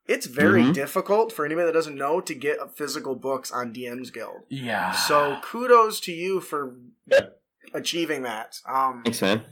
[0.06, 0.74] it's very Mhm.
[0.74, 4.42] difficult for anybody that doesn't know to get physical books on DM's Guild.
[4.48, 4.92] Yeah.
[4.92, 7.26] So kudos to you for Yeah.
[7.74, 8.56] achieving that.
[8.66, 9.44] Um, Thanks, man.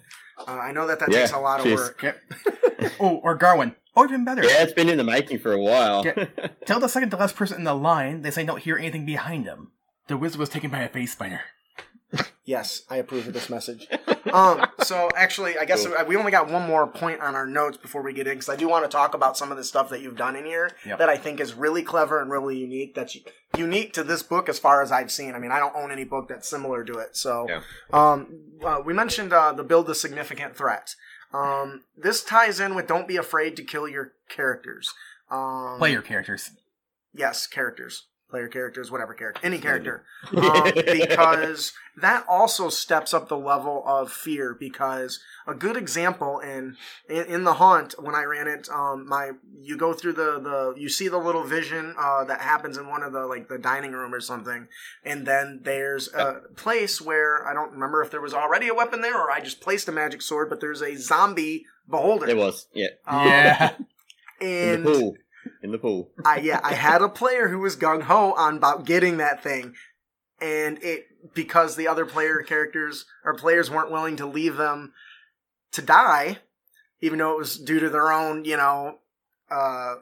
[0.47, 2.03] Uh, I know that that Yeah, takes a lot of work.
[3.01, 3.75] oh, or Garwin.
[3.97, 4.45] Oh, even better.
[4.45, 6.05] Yeah, it's been in the making for a while.
[6.07, 6.27] Yeah.
[6.67, 9.47] Tell the second to last person in the line they say don't hear anything behind
[9.47, 9.73] them.
[10.07, 11.41] The wizard was taken by a face spider.
[12.45, 13.87] Yes, I approve of this message.
[14.33, 15.95] um, so actually, I guess Cool.
[16.07, 18.57] we only got one more point on our notes before we get in because I
[18.57, 20.99] do want to talk about some of the stuff that you've done in here Yep.
[20.99, 22.95] that I think is really clever and really unique.
[22.95, 23.19] That's
[23.57, 25.35] unique to this book as far as I've seen.
[25.35, 27.17] I mean, I don't own any book that's similar to it.
[27.19, 27.61] So, Yeah.
[27.93, 30.95] um, uh, we mentioned uh, the build a significant threat.
[31.35, 34.95] Um, this ties in with don't be afraid to kill your characters.
[35.31, 36.51] Um, Player characters.
[37.13, 38.07] Yes, characters.
[38.31, 40.05] Player characters, whatever character, any character,
[40.37, 44.55] um, because that also steps up the level of fear.
[44.55, 46.77] Because a good example in
[47.09, 49.31] in, in the haunt when I ran it, um, my
[49.63, 53.03] you go through the the you see the little vision uh, that happens in one
[53.03, 54.69] of the like the dining room or something,
[55.05, 59.01] and then there's a place where I don't remember if there was already a weapon
[59.01, 62.29] there or I just placed a magic sword, but there's a zombie beholder.
[62.29, 62.89] It was, yeah.
[63.07, 63.73] Um, yeah.
[64.41, 65.17] In and the pool.
[65.63, 66.11] In the pool.
[66.25, 69.75] I yeah, I had a player who was gung ho on about getting that thing,
[70.41, 74.93] and it because the other player characters or players weren't willing to leave them
[75.73, 76.39] to die,
[77.01, 78.99] even though it was due to their own, you know,
[79.51, 79.95] uh,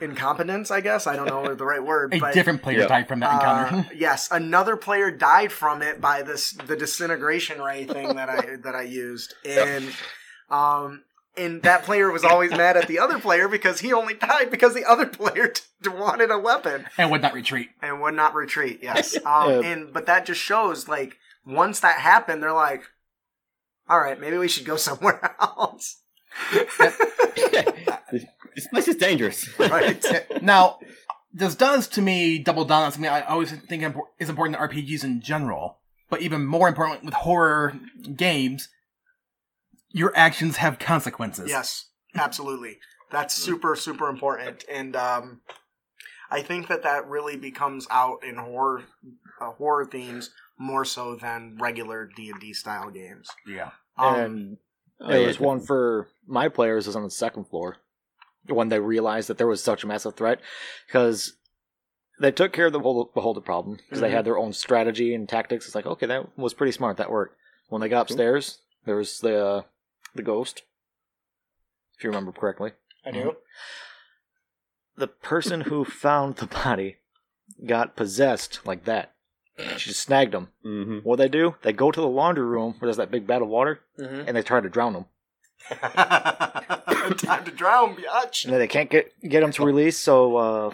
[0.00, 0.70] incompetence.
[0.70, 2.86] I guess I don't know the right word, A but different player Yeah.
[2.88, 3.90] died from that uh, encounter.
[3.96, 8.74] yes, another player died from it by this the disintegration ray thing that I that
[8.74, 9.92] I used, and
[10.50, 11.02] um,
[11.36, 14.74] and that player was always mad at the other player because he only died because
[14.74, 15.48] the other player
[15.82, 17.70] t- wanted a weapon and would not retreat.
[17.82, 18.80] and would not retreat.
[18.82, 19.60] Yes, um, Yeah.
[19.60, 21.16] and but that just shows like
[21.46, 22.84] once that happened, they're like,
[23.88, 26.00] all right, maybe we should go somewhere else.
[26.52, 29.48] this, this place is dangerous.
[29.58, 30.02] right.
[30.42, 30.78] Now,
[31.32, 33.82] this does to me double down on something I always think
[34.18, 37.78] is important to RPGs in general, but even more important with horror
[38.16, 38.68] games.
[39.94, 41.48] Your actions have consequences.
[41.48, 42.78] Yes, absolutely.
[43.12, 45.40] That's super super important, and um,
[46.30, 48.82] I think that that really becomes out in horror
[49.40, 53.28] uh, horror themes more so than regular D and D style games.
[53.46, 53.70] Yeah.
[53.96, 54.56] Um, and
[55.00, 57.76] Oh, there was one for my players was on the second floor
[58.48, 60.40] when they realized that there was such a massive threat
[60.86, 61.34] because
[62.20, 64.12] they took care of the whole beholder problem because they Mhm.
[64.12, 65.66] had their own strategy and tactics.
[65.66, 66.96] It's like okay, that was pretty smart.
[66.96, 67.36] That worked.
[67.68, 69.62] When they got upstairs, there was the uh,
[70.14, 70.62] the ghost,
[71.98, 72.72] if you remember correctly.
[73.04, 73.36] I do.
[74.96, 76.96] The person who found the body
[77.66, 79.12] got possessed like that.
[79.76, 80.48] She just snagged him.
[80.62, 81.54] hmm What they do?
[81.62, 84.26] They go to the laundry room where there's that big vat of water, Mm-hmm.
[84.26, 85.04] and they try to drown him.
[85.70, 88.44] Time to drown, biatch.
[88.44, 89.98] and then they can't get get him to release.
[89.98, 90.70] So uh,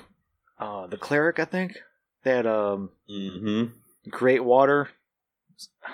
[0.59, 1.79] uh, the cleric, I think,
[2.25, 3.65] that had um, hmm
[4.11, 4.89] create water,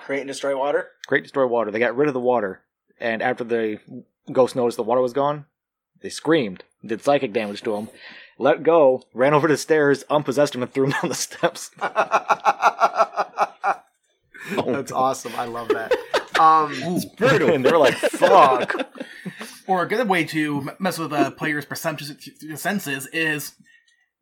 [0.05, 0.89] Create and destroy water.
[1.07, 1.71] create destroy water.
[1.71, 2.63] They got rid of the water,
[3.01, 3.79] and after the
[4.31, 5.47] ghost noticed the water was gone,
[6.03, 7.89] they screamed, did psychic damage to him,
[8.39, 11.71] let go, ran over the stairs, unpossessed him, and threw him down the steps.
[14.65, 15.33] That's awesome.
[15.37, 15.93] I love that.
[16.39, 16.73] Um,
[17.53, 18.75] and they're like, "Fuck!"
[19.67, 22.13] Or a good way to mess with a player's perceptions
[22.61, 23.53] senses is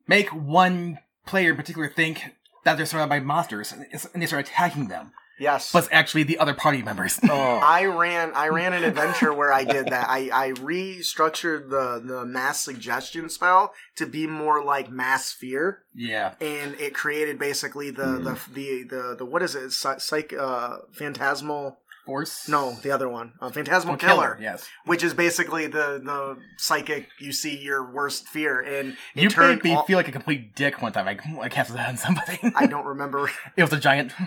[0.06, 2.34] make one player in particular think
[2.64, 5.72] that they're surrounded by monsters and they start attacking them, yes.
[5.72, 7.18] but actually the other party members.
[7.30, 10.08] Oh, I ran I ran an adventure where I did that.
[10.08, 15.82] I, I restructured the, the mass suggestion spell to be more like mass fear.
[15.94, 16.34] yeah.
[16.40, 19.70] And it created basically the the, the, the, the what is it?
[19.72, 22.48] Psych, psych uh phantasmal Force?
[22.50, 23.32] no, the other one.
[23.40, 24.36] Uh, phantasmal Oh, killer.
[24.38, 24.68] Yes.
[24.84, 29.62] Which is basically the the psychic you see your worst fear and it You turned
[29.62, 31.08] made me all- feel like a complete dick one time.
[31.08, 32.38] I, I cast that on somebody.
[32.54, 33.30] I don't remember.
[33.56, 34.12] it was a giant.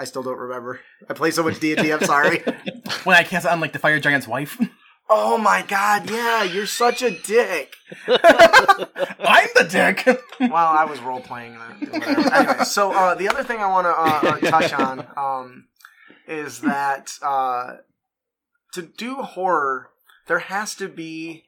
[0.00, 0.80] I still don't remember.
[1.10, 2.38] I play so much D&D, I'm sorry.
[3.04, 4.58] when I cast on like the fire giant's wife.
[5.10, 7.74] Oh my god, yeah, you're such a dick.
[8.08, 10.06] I'm the dick.
[10.40, 11.82] well, I was role playing that.
[11.82, 15.66] Anyway, so uh, the other thing I want to uh, uh, touch on um,
[16.26, 17.74] is that uh,
[18.72, 19.90] to do horror,
[20.28, 21.44] there has to be.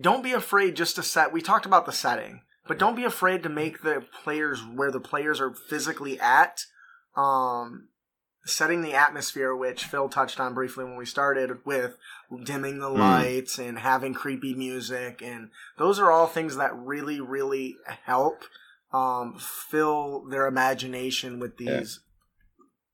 [0.00, 1.32] Don't be afraid just to set.
[1.32, 5.00] We talked about the setting, but don't be afraid to make the players where the
[5.00, 6.66] players are physically at.
[7.16, 7.88] Um,
[8.44, 11.96] setting the atmosphere, which Phil touched on briefly when we started with
[12.44, 17.76] dimming the lights and having creepy music, and those are all things that really, really
[18.04, 18.44] help
[18.92, 22.00] um, fill their imagination with these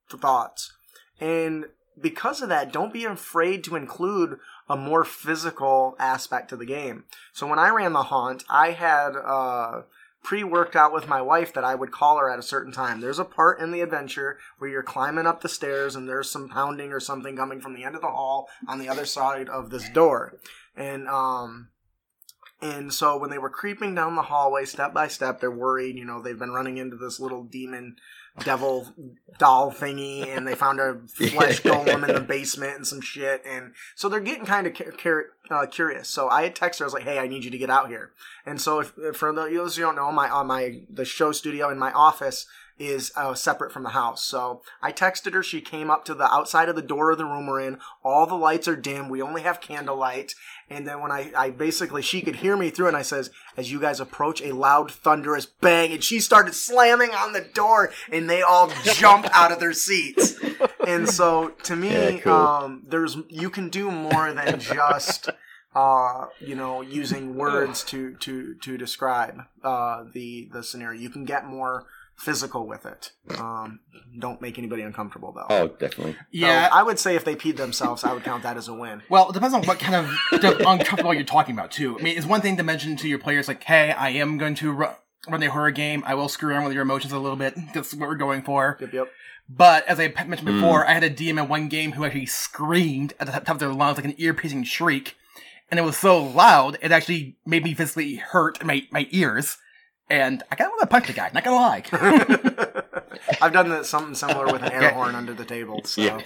[0.09, 0.73] thoughts.
[1.19, 1.65] And
[1.99, 7.03] because of that, don't be afraid to include a more physical aspect to the game.
[7.33, 9.81] So when I ran the haunt, I had uh,
[10.23, 13.01] pre-worked out with my wife that I would call her at a certain time.
[13.01, 16.47] There's a part in the adventure where you're climbing up the stairs and there's some
[16.47, 19.69] pounding or something coming from the end of the hall on the other side of
[19.69, 20.37] this door.
[20.75, 21.69] And um
[22.61, 26.05] and so when they were creeping down the hallway step by step, they're worried, you
[26.05, 27.95] know, they've been running into this little demon
[28.39, 28.87] devil
[29.37, 33.73] doll thingy and they found a flesh golem in the basement and some shit and
[33.95, 36.07] so they're getting kind of cu- cur- uh, curious.
[36.07, 37.89] So i had texted her i was like hey i need you to get out
[37.89, 38.11] here.
[38.45, 41.69] And so if, if for those who don't know my on my the show studio
[41.69, 42.45] in my office
[42.79, 44.23] is uh, separate from the house.
[44.23, 47.25] So i texted her she came up to the outside of the door of the
[47.25, 47.79] room we're in.
[48.03, 49.09] All the lights are dim.
[49.09, 50.33] We only have candlelight
[50.71, 53.71] and then when I, I basically she could hear me through and I says, as
[53.71, 58.29] you guys approach a loud thunderous bang, and she started slamming on the door and
[58.29, 60.35] they all jump out of their seats.
[60.87, 62.33] And so to me, Yeah, cool.
[62.33, 65.29] um, there's you can do more than just
[65.73, 70.99] uh, you know, using words to to to describe uh, the the scenario.
[70.99, 71.85] You can get more
[72.21, 73.11] physical with it.
[73.37, 73.79] Um,
[74.19, 75.47] don't make anybody uncomfortable though.
[75.49, 76.15] Oh, definitely.
[76.31, 76.69] yeah.
[76.69, 79.01] So I would say if they peed themselves, I would count that as a win.
[79.09, 80.09] Well, it depends on what kind of
[80.65, 81.97] uncomfortable you're talking about too.
[81.99, 84.55] I mean, it's one thing to mention to your players like, "Hey, I am going
[84.55, 84.95] to ru-
[85.27, 86.03] run a horror game.
[86.05, 87.55] I will screw around with your emotions a little bit.
[87.73, 89.07] That's what we're going for." Yep, yep.
[89.49, 93.13] But as I mentioned before, I had a DM in one game who actually screamed
[93.19, 95.15] at the top of their lungs like an ear-piercing shriek,
[95.69, 99.57] and it was so loud it actually made me physically hurt my my ears.
[100.11, 101.31] And I kind of want to punch the guy.
[101.33, 101.83] Not gonna lie.
[103.41, 104.91] I've done that, something similar with an air Yeah.
[104.93, 105.81] horn under the table.
[105.85, 106.19] So Yeah.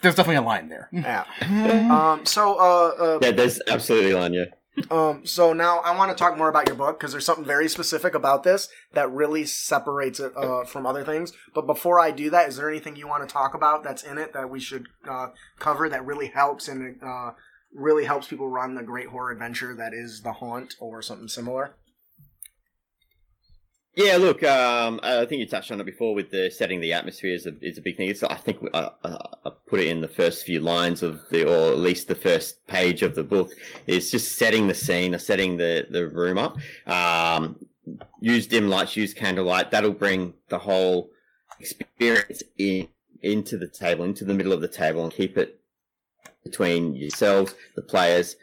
[0.00, 0.88] there's definitely a line there.
[0.92, 1.24] Yeah.
[1.90, 4.32] Um, so, uh, uh, Yeah, there's absolutely a line.
[4.32, 4.44] Yeah.
[4.90, 7.68] Um, so now I want to talk more about your book because there's something very
[7.68, 11.32] specific about this that really separates it uh, from other things.
[11.54, 14.18] But before I do that, is there anything you want to talk about that's in
[14.18, 15.28] it that we should uh,
[15.58, 17.32] cover that really helps and uh,
[17.72, 21.74] really helps people run the great horror adventure that is The Haunt or something similar?
[23.96, 27.32] Yeah, look, um, I think you touched on it before with the setting the atmosphere
[27.32, 28.08] is a, is a big thing.
[28.08, 31.70] It's, I think I, I put it in the first few lines of the, or
[31.70, 33.52] at least the first page of the book.
[33.86, 36.58] It's just setting the scene or setting the, the room up.
[36.88, 37.66] Um,
[38.20, 39.70] use dim lights, use candlelight.
[39.70, 41.10] That'll bring the whole
[41.60, 42.88] experience in
[43.22, 45.58] into the table, into the middle of the table, and keep it
[46.42, 48.36] between yourselves, the players.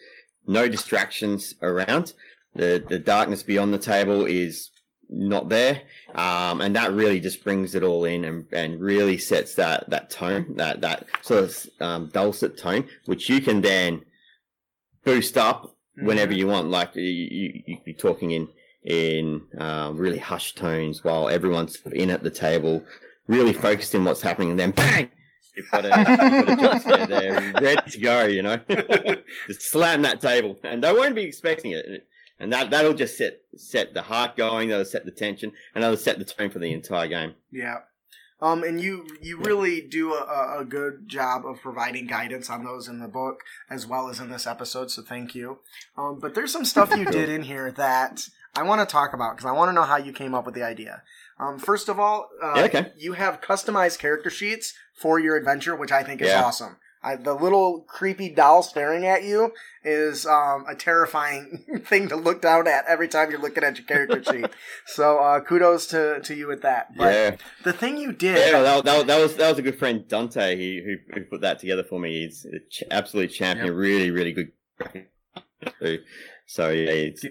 [0.47, 2.13] No distractions around.
[2.55, 4.70] The the darkness beyond the table is
[5.12, 5.82] not there,
[6.15, 10.10] um, and that really just brings it all in and, and really sets that that
[10.10, 14.04] tone, that that sort of um, dulcet tone, which you can then
[15.04, 16.69] boost up whenever you want.
[16.69, 18.47] Like you, you you be talking in
[18.84, 22.84] in um, really hushed tones while everyone's in at the table,
[23.28, 25.10] really focused in what's happening, and then bang.
[25.56, 28.58] You've got a, you've got a jump scare there, ready to go, you know.
[29.47, 32.08] just slam that table, and they won't be expecting it
[32.41, 34.69] and that that'll just set set the heart going.
[34.69, 37.36] That'll set the tension, and that'll set the tone for the entire game.
[37.51, 37.80] Yeah.
[38.41, 42.88] Um, and you you really do a, a good job of providing guidance on those
[42.88, 44.89] in the book as well as in this episode.
[44.89, 45.60] So thank you.
[45.95, 49.38] Um, but there's some stuff you did in here that I want to talk about
[49.38, 51.04] because I want to know how you came up with the idea.
[51.39, 52.91] Um, first of all, uh, Yeah, okay.
[52.97, 56.43] you have customized character sheets for your adventure, which I think is Yeah.
[56.43, 56.77] awesome.
[57.03, 62.41] I, the little creepy doll staring at you is um, a terrifying thing to look
[62.41, 64.45] down at every time you're looking at your character sheet.
[64.85, 66.95] So uh, kudos to, to you with that.
[66.95, 68.61] But yeah, the thing you did, yeah.
[68.61, 70.55] That, that, that was that was a good friend Dante.
[70.55, 72.25] He who, who put that together for me.
[72.25, 73.73] He's a ch- absolute champion.
[73.73, 74.51] Really, really good.
[75.79, 75.97] So,
[76.45, 77.25] so yeah, he's,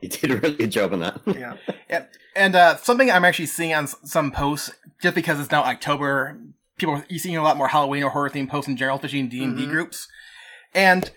[0.00, 1.20] he did a really good job on that.
[1.26, 2.04] yeah,
[2.36, 4.70] And uh, something I'm actually seeing on some posts,
[5.02, 6.38] just because it's now October,
[6.78, 9.28] people are seeing a lot more Halloween or horror themed posts in general, especially in
[9.28, 9.70] D and D Mhm.
[9.70, 10.08] groups.
[10.74, 11.10] And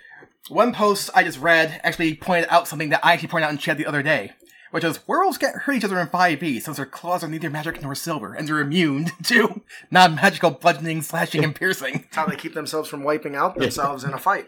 [0.49, 3.57] one post I just read actually pointed out something that I actually pointed out in
[3.57, 4.33] chat the other day,
[4.71, 7.81] which was werewolves can't hurt each other in 5e since their claws are neither magic
[7.81, 11.93] nor silver, and they're immune to non magical bludgeoning, slashing, and piercing.
[11.93, 14.47] that's how they keep themselves from wiping out themselves in a fight.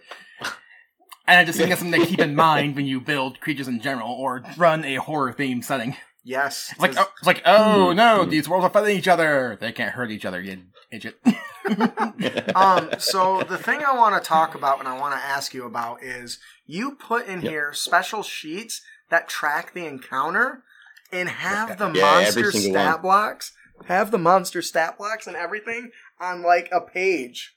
[1.26, 3.80] And I just think that's something to keep in mind when you build creatures in
[3.80, 5.96] general or run a horror themed setting.
[6.26, 9.58] Yes, It's like, 'cause- oh, like, oh no, these worlds are fighting each other.
[9.60, 11.20] They can't hurt each other, you idiot.
[12.56, 15.66] um, so the thing I want to talk about and I want to ask you
[15.66, 17.52] about is you put in Yep.
[17.52, 20.64] here special sheets that track the encounter
[21.12, 23.02] and have the Yeah, monster stat one.
[23.02, 23.52] blocks,
[23.88, 27.56] have the monster stat blocks and everything on like a page,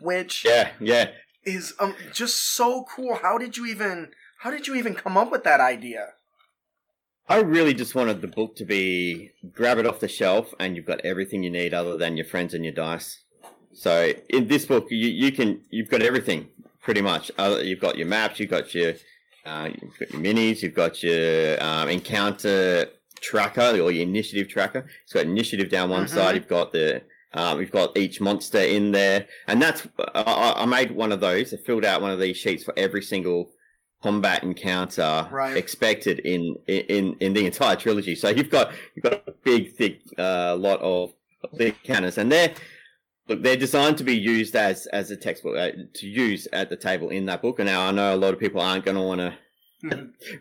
[0.00, 1.10] which yeah, yeah.
[1.44, 3.16] is um, just so cool.
[3.16, 4.12] How did you even?
[4.40, 6.10] How did you even come up with that idea?
[7.30, 10.84] I really just wanted the book to be grab it off the shelf and you've
[10.84, 13.20] got everything you need other than your friends and your dice.
[13.72, 16.48] So in this book, you, you can you've got everything
[16.82, 17.30] pretty much.
[17.38, 18.94] Uh, you've got your maps, you've got your
[19.46, 22.86] uh, you've got your minis, you've got your um, encounter
[23.20, 24.86] tracker or your initiative tracker.
[25.04, 26.08] It's got initiative down one Mhm.
[26.10, 26.34] side.
[26.34, 30.90] You've got the um, we've got each monster in there, and that's I- I made
[30.90, 31.54] one of those.
[31.54, 33.52] I filled out one of these sheets for every single
[34.02, 35.56] combat encounter Right.
[35.56, 38.14] expected in in in the entire trilogy.
[38.14, 41.12] So you've got you've got a big thick uh, lot of
[41.56, 42.54] big encounters, and they're
[43.28, 46.76] look they're designed to be used as as a textbook uh, to use at the
[46.76, 47.58] table in that book.
[47.58, 49.34] And now I know a lot of people aren't going to want to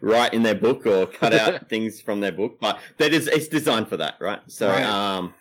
[0.01, 3.47] write in their book or cut out things from their book, but that is it's
[3.47, 4.39] designed for that, right?
[4.47, 4.83] So Right.
[4.83, 5.33] um.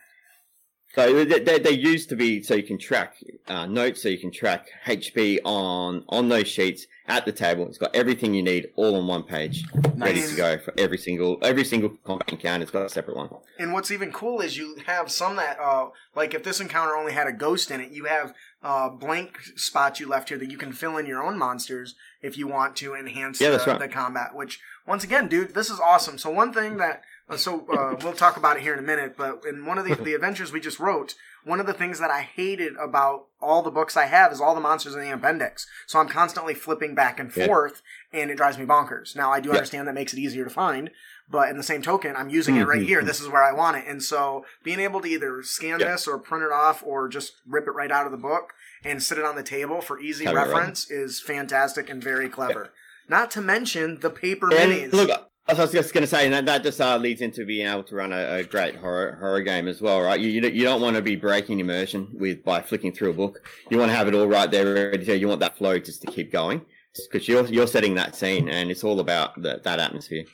[0.94, 3.14] So they, they, they used to be so you can track
[3.46, 7.66] uh, notes, so you can track HP on on those sheets at the table.
[7.68, 9.64] It's got everything you need all on one page,
[9.96, 12.62] ready to go for every single every single combat encounter.
[12.62, 13.28] It's got a separate one.
[13.58, 17.12] And what's even cool is you have some that, uh, like if this encounter only
[17.12, 20.58] had a ghost in it, you have uh, blank spots you left here that you
[20.58, 23.78] can fill in your own monsters if you want to enhance Yeah, the, right.
[23.78, 24.34] the combat.
[24.34, 26.18] Which, once again, dude, this is awesome.
[26.18, 29.16] So one thing that, uh, so uh, we'll talk about it here in a minute,
[29.16, 31.14] but in one of the, the adventures we just wrote,
[31.44, 34.54] one of the things that I hated about all the books I have is all
[34.54, 35.66] the monsters in the appendix.
[35.86, 37.46] So I'm constantly flipping back and Yeah.
[37.46, 39.14] forth, and it drives me bonkers.
[39.16, 39.56] Now I do Yeah.
[39.56, 40.90] understand that makes it easier to find,
[41.30, 42.86] but in the same token, I'm using it right Mhm.
[42.86, 43.02] here.
[43.02, 43.84] This is where I want it.
[43.86, 45.92] And so being able to either scan Yeah.
[45.92, 48.54] this or print it off or just rip it right out of the book
[48.84, 52.72] and sit it on the table for easy Have reference is fantastic and very clever.
[53.08, 54.92] Not to mention the paper And minis.
[54.92, 57.66] look, I was just going to say, and that, that just uh, leads into being
[57.66, 60.20] able to run a, a great horror horror game as well, right?
[60.20, 63.14] You, you don't- you don't want to be breaking immersion with by flicking through a
[63.14, 63.40] book.
[63.70, 65.12] You want to have it all right there ready to go.
[65.14, 66.66] You want that flow just to keep going
[67.10, 70.24] because you're you're setting that scene, and it's all about the, that atmosphere.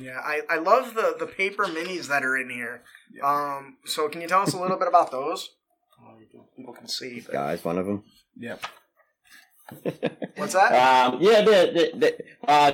[0.00, 2.82] Yeah, I, I love the, the paper minis that are in here.
[3.22, 5.50] Um, so can you tell us a little bit about those?
[6.56, 7.20] People can see.
[7.20, 8.02] but- Guys, one of them.
[8.38, 8.64] Yep.
[10.36, 10.72] What's that?
[11.14, 12.16] Um, yeah, the, the, the,
[12.50, 12.72] uh,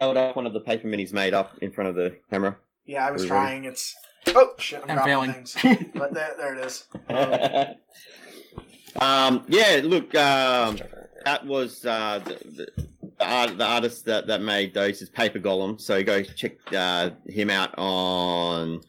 [0.00, 2.56] held up one of the paper minis made up in front of the camera.
[2.86, 3.64] Yeah, I was Are we trying.
[3.64, 3.94] It's
[4.28, 5.32] oh shit, I'm, I'm dropping failing.
[5.44, 5.90] things.
[5.94, 6.84] But there, there it is.
[9.00, 10.78] um, yeah, look, um,
[11.24, 12.66] that was uh, the, the,
[13.18, 15.80] the, art, the artist that, that made those is Paper Golem.
[15.80, 18.80] So go check uh, him out on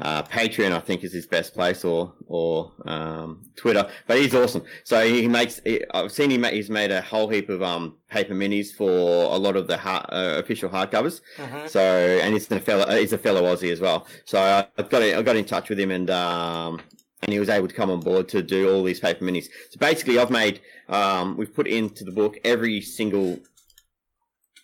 [0.00, 0.72] uh, Patreon.
[0.72, 3.88] I think is his best place, or or um, Twitter.
[4.06, 4.64] But he's awesome.
[4.84, 5.60] So he makes.
[5.64, 6.40] He, I've seen him.
[6.42, 9.76] Make, he's made a whole heap of um, paper minis for a lot of the
[9.76, 11.20] hard, uh, official hardcovers.
[11.36, 11.68] Mhm.
[11.68, 14.06] So, and he's a fellow, he's a fellow Aussie as well.
[14.24, 16.80] So I, I've got, I got in touch with him and, um,
[17.22, 19.46] and he was able to come on board to do all these paper minis.
[19.70, 23.38] So basically I've made, um, we've put into the book every single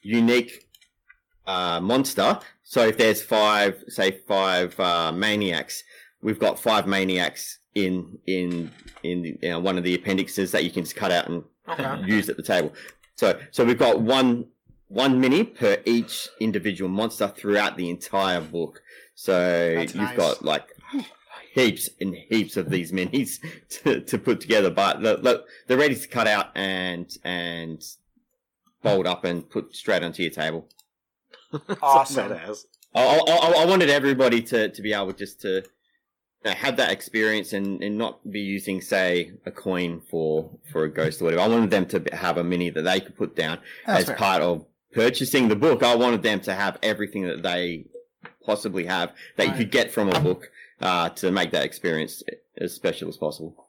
[0.02, 0.68] unique,
[1.46, 2.40] uh, monster.
[2.68, 5.84] So if there's five, say five, uh, maniacs,
[6.20, 8.72] we've got five maniacs in, in,
[9.04, 12.02] in you know, one of the appendixes that you can just cut out and Okay.
[12.06, 12.72] used at the table.
[13.16, 14.46] So so we've got one
[14.88, 18.82] one mini per each individual monster throughout the entire book.
[19.14, 20.16] So That's you've nice.
[20.16, 20.68] got like
[21.52, 23.38] heaps and heaps of these minis
[23.82, 27.82] to, to put together, but the, they're ready to cut out and and
[28.82, 30.68] fold up and put straight onto your table.
[31.82, 32.32] Awesome.
[32.94, 35.62] I, I, I wanted everybody to, to be able just to you
[36.44, 40.90] know, have that experience and, and not be using, say, a coin for, for a
[40.92, 41.42] ghost or whatever.
[41.42, 44.16] I wanted them to have a mini that they could put down That's as fair.
[44.16, 45.82] part of purchasing the book.
[45.82, 47.86] I wanted them to have everything that they
[48.44, 50.50] possibly have that you could get from a book
[50.80, 52.22] uh, to make that experience
[52.58, 53.68] as special as possible.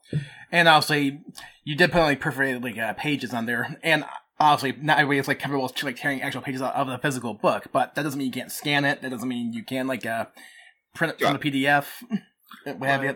[0.52, 1.22] And obviously,
[1.64, 4.06] you did put like perforated like uh, pages on there, and
[4.40, 7.34] obviously not everybody is like comfortable with like tearing actual pages out of the physical
[7.34, 7.68] book.
[7.72, 9.02] But that doesn't mean you can't scan it.
[9.02, 10.26] That doesn't mean you can like uh
[10.96, 11.86] print it from the PDF.
[12.64, 13.10] What have you?
[13.10, 13.16] Yeah,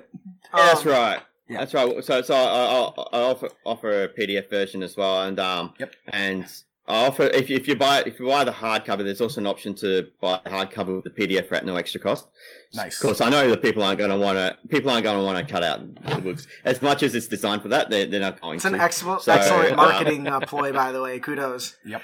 [0.53, 1.21] that's Um, right.
[1.49, 1.59] Yeah.
[1.59, 2.03] That's right.
[2.03, 5.95] So, so I, I, I offer offer a PDF version as well, and um, Yep.
[6.07, 6.45] and
[6.87, 9.47] I offer if you, if you buy if you buy the hardcover, there's also an
[9.47, 12.27] option to buy the hardcover with the PDF at no extra cost.
[12.73, 12.95] Nice.
[12.95, 15.23] Of course, I know that people aren't going to want to people aren't going to
[15.23, 17.89] want to cut out the books as much as it's designed for that.
[17.91, 18.81] They're, they're not going It's an to.
[18.81, 21.19] excellent, So, excellent uh, marketing uh, ploy, by the way.
[21.19, 21.77] Kudos.
[21.85, 22.01] Yep.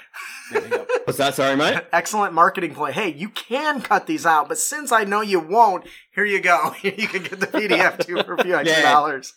[0.52, 0.88] Yep, yep.
[1.04, 1.34] What's that?
[1.34, 1.82] Sorry, mate.
[1.92, 2.92] Excellent marketing ploy.
[2.92, 6.74] Hey, you can cut these out, but since I know you won't, here you go.
[6.82, 8.92] you can get the PDF too for a few extra Yeah.
[8.92, 9.34] dollars.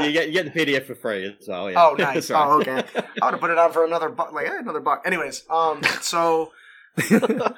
[0.00, 1.70] You get you get the PDF for free as well.
[1.70, 1.88] Yeah.
[1.88, 2.30] Oh, nice.
[2.34, 2.84] Oh, okay.
[3.20, 4.32] I would have put it on for another buck.
[4.32, 5.02] Like, eh, another buck.
[5.04, 6.52] Anyways, um, so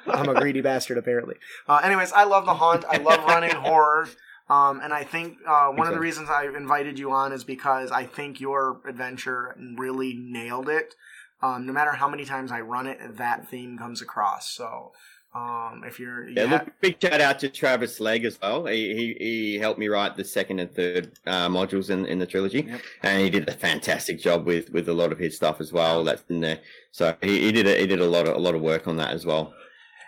[0.07, 1.35] I'm a greedy bastard, apparently.
[1.67, 2.85] Uh, anyways, I love the haunt.
[2.89, 4.09] I love running horror.
[4.49, 7.89] Um, and I think uh, one of the reasons I invited you on is because
[7.91, 10.95] I think your adventure really nailed it.
[11.41, 14.51] Um, no matter how many times I run it, that theme comes across.
[14.51, 14.91] So,
[15.33, 18.65] um, if you're, Yeah, yeah, look, big shout out to Travis Legg as well.
[18.65, 22.25] He, he, he helped me write the second and third uh, modules in, in the
[22.25, 22.81] trilogy, Yep.
[23.03, 26.03] and he did a fantastic job with, with a lot of his stuff as well.
[26.03, 26.59] That's in there.
[26.91, 28.97] So he, he did a, he did a lot of a lot of work on
[28.97, 29.53] that as well.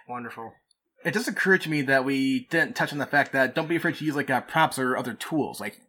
[0.09, 0.53] wonderful.
[1.05, 3.75] It just occurred to me that we didn't touch on the fact that don't be
[3.75, 5.59] afraid to use like uh, props or other tools.
[5.59, 5.79] Like,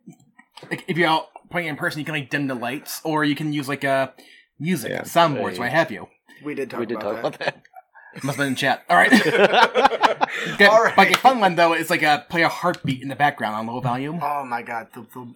[0.70, 3.35] like if you're out playing in person, you can like dim the lights, or you
[3.37, 4.09] can use like uh,
[4.59, 5.03] music, Yeah.
[5.03, 5.59] soundboards, Hey.
[5.61, 6.09] what have you.
[6.45, 7.49] We did talk we did about talk that.
[7.49, 7.62] about that.
[8.22, 8.84] Must have been in chat.
[8.88, 9.12] All right.
[10.54, 10.96] Okay, All right.
[10.96, 13.66] Like a fun one though it's like a play a heartbeat in the background on
[13.66, 14.88] low volume, Oh my god.
[14.94, 15.32] The, the,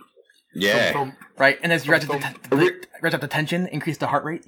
[0.54, 1.58] Yeah, the- right?
[1.62, 2.20] And as you rev up
[2.50, 4.44] the, Re- rev the tension, increase the heart rate.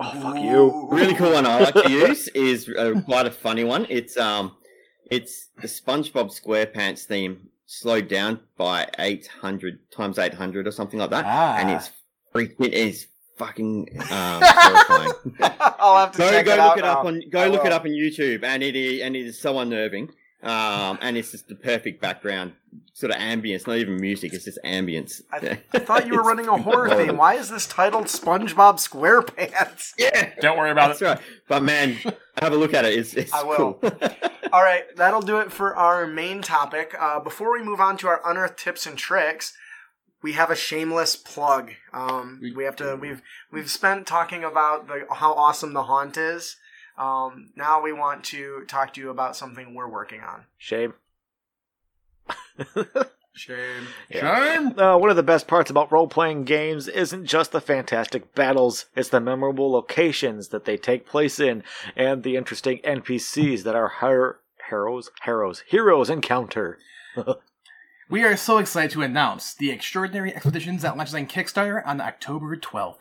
[0.00, 0.88] Oh fuck you.
[0.90, 3.86] really cool one I like to use is uh, quite a funny one.
[3.88, 4.56] It's um,
[5.10, 10.98] it's the SpongeBob SquarePants theme slowed down by eight hundred times eight hundred or something
[10.98, 11.56] like that, Ah.
[11.58, 11.90] and it's
[12.34, 13.06] freaking it's
[13.36, 15.12] fucking um, terrifying.
[15.78, 16.92] I'll have to go check go it look out it now.
[17.00, 17.66] up on go I look will.
[17.68, 20.10] it up on YouTube, and it is, and it is so unnerving.
[20.42, 22.52] Um, and it's just the perfect background
[22.92, 24.32] sort of ambience, not even music.
[24.32, 25.22] It's just ambience.
[25.32, 27.06] I, I thought you were running a horror horrible.
[27.06, 27.16] theme.
[27.16, 29.94] Why is this titled SpongeBob SquarePants?
[29.98, 31.18] Yeah, Don't worry about that's right.
[31.48, 31.96] But man,
[32.40, 32.96] have a look at it.
[32.96, 33.74] It's, it's I will.
[33.74, 33.92] cool.
[34.52, 36.94] All right, that'll do it for our main topic.
[36.98, 39.54] Uh, before we move on to our unearthed tips and tricks,
[40.26, 41.70] we have a shameless plug.
[41.92, 42.98] Um, we have to.
[43.00, 43.22] We've
[43.52, 46.56] we've spent talking about the how awesome the haunt is.
[46.98, 50.46] Um, now we want to talk to you about something we're working on.
[50.58, 50.94] Shame.
[53.34, 53.86] Shame.
[54.10, 54.76] Shame.
[54.76, 58.86] Uh, one of the best parts about role playing games isn't just the fantastic battles,
[58.96, 61.62] it's the memorable locations that they take place in
[61.94, 66.78] and the interesting NPCs that our her- heroes, heroes, heroes encounter.
[68.08, 72.56] We are so excited to announce the Extraordinary Expeditions that launches on Kickstarter on October
[72.56, 73.00] 12th.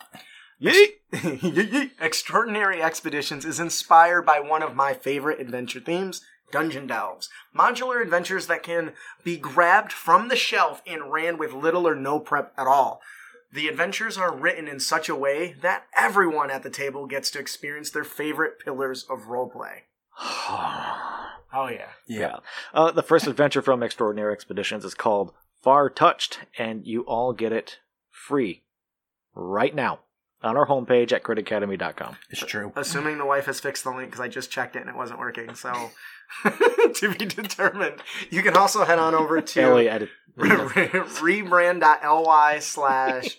[0.60, 1.92] Yeet!
[2.02, 7.30] Extraordinary Expeditions is inspired by one of my favorite adventure themes, Dungeon Delves.
[7.56, 8.94] Modular adventures that can
[9.24, 13.00] be grabbed from the shelf and ran with little or no prep at all.
[13.54, 17.40] The adventures are written in such a way that everyone at the table gets to
[17.40, 19.82] experience their favorite pillars of roleplay.
[21.56, 21.88] Oh yeah.
[22.06, 22.38] Yeah.
[22.74, 25.32] Uh, the first adventure from Extraordinary Expeditions is called
[25.62, 27.80] Far Touched, and you all get it
[28.12, 28.64] free
[29.34, 30.00] right now
[30.44, 32.18] on our homepage at critacademy.com.
[32.30, 32.72] It's true.
[32.76, 35.20] Assuming the wife has fixed the link because I just checked it and it wasn't
[35.20, 35.56] working.
[35.56, 35.92] So
[36.44, 38.02] to be determined.
[38.30, 40.10] You can also head on over to Ellie edit.
[40.38, 43.38] rebrand.ly slash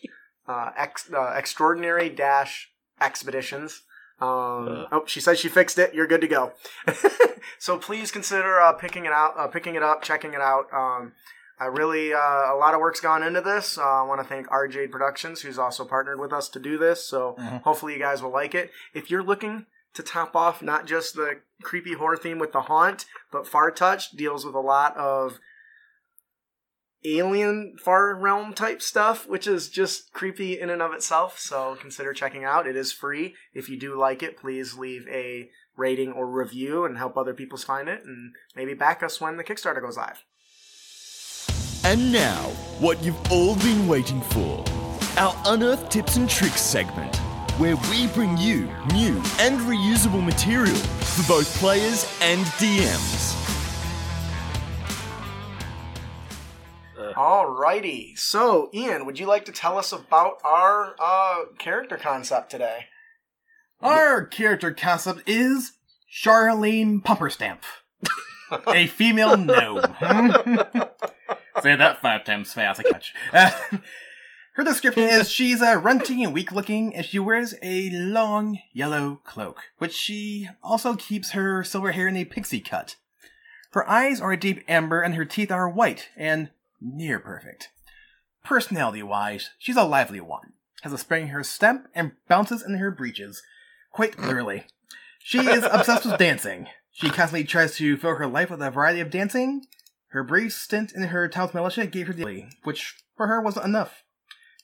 [0.49, 3.83] uh, ex, uh, extraordinary dash expeditions.
[4.21, 4.29] Um,
[4.69, 4.87] Uh.
[4.93, 5.95] oh, she said she fixed it.
[5.95, 6.53] You're good to go.
[7.59, 10.73] so please consider uh, picking it out, uh, picking it up, checking it out.
[10.73, 11.13] Um,
[11.59, 13.79] I really uh, a lot of work's gone into this.
[13.79, 17.07] Uh, I want to thank RJ Productions, who's also partnered with us to do this.
[17.07, 17.63] So Mhm.
[17.63, 18.71] hopefully you guys will like it.
[18.95, 23.07] If you're looking to top off not just the creepy horror theme with the haunt,
[23.33, 25.39] but Far Touch deals with a lot of
[27.07, 31.39] alien far realm type stuff, which is just creepy in and of itself.
[31.39, 32.67] So consider checking out.
[32.67, 33.35] It is free.
[33.55, 37.59] If you do like it, please leave a rating or review and help other people
[37.59, 40.25] find it, and maybe back us when the Kickstarter goes live.
[41.85, 42.43] And now,
[42.81, 44.65] what you've all been waiting for
[45.19, 47.15] our Unearth Tips and Tricks segment,
[47.59, 53.56] where we bring you new and reusable material for both players and DMs.
[57.17, 58.19] Alrighty.
[58.19, 62.87] So, Ian, would you like to tell us about our uh, character concept today?
[63.81, 65.73] Our character concept is
[66.13, 67.61] Charlene Pumperstamp,
[68.67, 69.81] a female gnome.
[71.63, 73.15] Say that five times fast, I catch.
[73.33, 73.51] Uh,
[74.55, 79.21] her description is she's uh, runty and weak looking, and she wears a long yellow
[79.25, 82.97] cloak, which she also keeps her silver hair in a pixie cut.
[83.71, 86.51] Her eyes are a deep amber, and her teeth are white and
[86.81, 87.71] near perfect.
[88.45, 90.53] Personality wise, she's a lively one,
[90.83, 93.43] has a spring in her step, and bounces in her breeches
[93.93, 94.65] quite literally.
[95.19, 96.69] She is obsessed with dancing.
[96.93, 99.63] She constantly tries to fill her life with a variety of dancing.
[100.09, 104.05] Her brief stint in her town's militia gave her the which for her wasn't enough.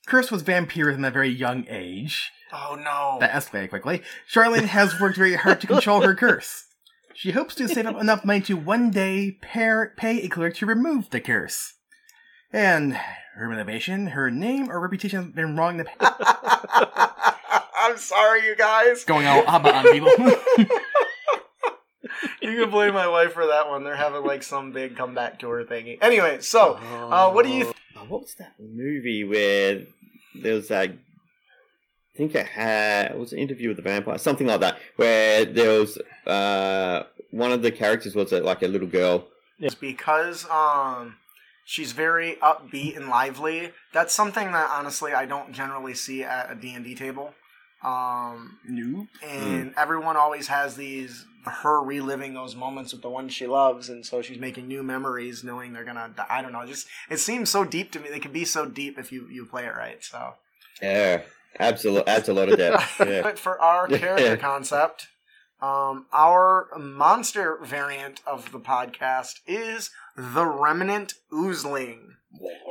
[0.07, 2.31] Cursed with vampirism at a very young age.
[2.53, 3.19] Oh no.
[3.21, 4.03] That escalated quickly.
[4.31, 6.67] Charlene has worked very hard to control her curse.
[7.15, 10.67] She hopes to save up enough money to one day pair, pay a cleric to
[10.67, 11.75] remove the curse.
[12.53, 12.95] And
[13.35, 16.21] her motivation, her name or reputation has been wrong in the past.
[17.79, 19.05] I'm sorry, you guys.
[19.05, 20.11] Going all Abba on people.
[22.41, 23.85] You can blame my wife for that one.
[23.85, 25.99] They're having like some big comeback tour thingy.
[26.03, 27.65] Anyway, so uh, what do you?
[27.65, 29.83] Th- Uh, what was that movie where
[30.35, 30.91] there was that?
[30.91, 30.97] I
[32.17, 35.81] think it had it was an interview with the vampire, something like that, where there
[35.81, 39.29] was uh, one of the characters was a, like a little girl.
[39.61, 41.15] It's because um,
[41.73, 43.73] she's very upbeat and lively.
[43.95, 47.33] That's something that honestly I don't generally see at a D and D table.
[47.83, 49.09] Um, Nope.
[49.27, 54.07] and everyone always has these her reliving those moments with the one she loves, and
[54.07, 56.13] so she's making new memories, knowing they're gonna.
[56.15, 56.27] Die.
[56.29, 56.65] I don't know.
[56.67, 58.09] Just it seems so deep to me.
[58.11, 60.05] They can be so deep if you you play it right.
[60.05, 60.35] So.
[60.81, 61.23] Yeah,
[61.59, 63.01] absolutely, adds a lot of depth.
[63.09, 63.23] Yeah.
[63.23, 65.09] But for our character concept,
[65.61, 72.09] um, our monster variant of the podcast is the Remnant Oozling.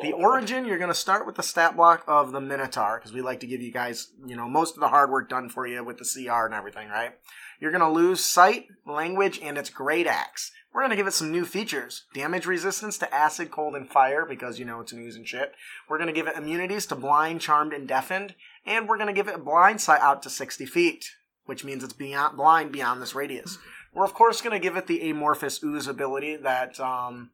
[0.01, 0.21] The oh.
[0.21, 3.39] origin, you're going to start with the stat block of the Minotaur, because we like
[3.41, 5.97] to give you guys, you know, most of the hard work done for you with
[5.97, 7.11] the CR and everything, right?
[7.59, 10.51] You're going to lose sight, language, and its great axe.
[10.73, 12.05] We're going to give it some new features.
[12.13, 15.53] Damage resistance to acid, cold, and fire, because, you know, it's an ooze and shit.
[15.87, 18.35] We're going to give it immunities to blind, charmed, and deafened.
[18.65, 21.11] And we're going to give it blind sight out to 60 feet,
[21.45, 23.57] which means it's beyond blind beyond this radius.
[23.93, 27.31] We're, of course, going to give it the amorphous ooze ability that, um,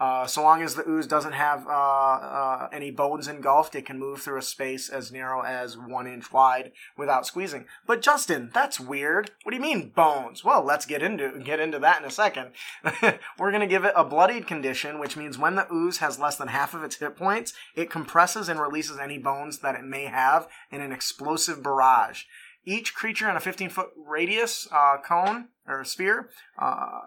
[0.00, 3.98] uh, so long as the ooze doesn't have uh, uh, any bones engulfed, it can
[3.98, 7.66] move through a space as narrow as one inch wide without squeezing.
[7.84, 9.32] But Justin, that's weird.
[9.42, 10.44] What do you mean bones?
[10.44, 12.52] Well, let's get into get into that in a second.
[13.38, 16.48] We're gonna give it a bloodied condition, which means when the ooze has less than
[16.48, 20.46] half of its hit points, it compresses and releases any bones that it may have
[20.70, 22.22] in an explosive barrage.
[22.68, 26.28] Each creature in a 15 foot radius uh, cone or sphere
[26.60, 27.00] uh,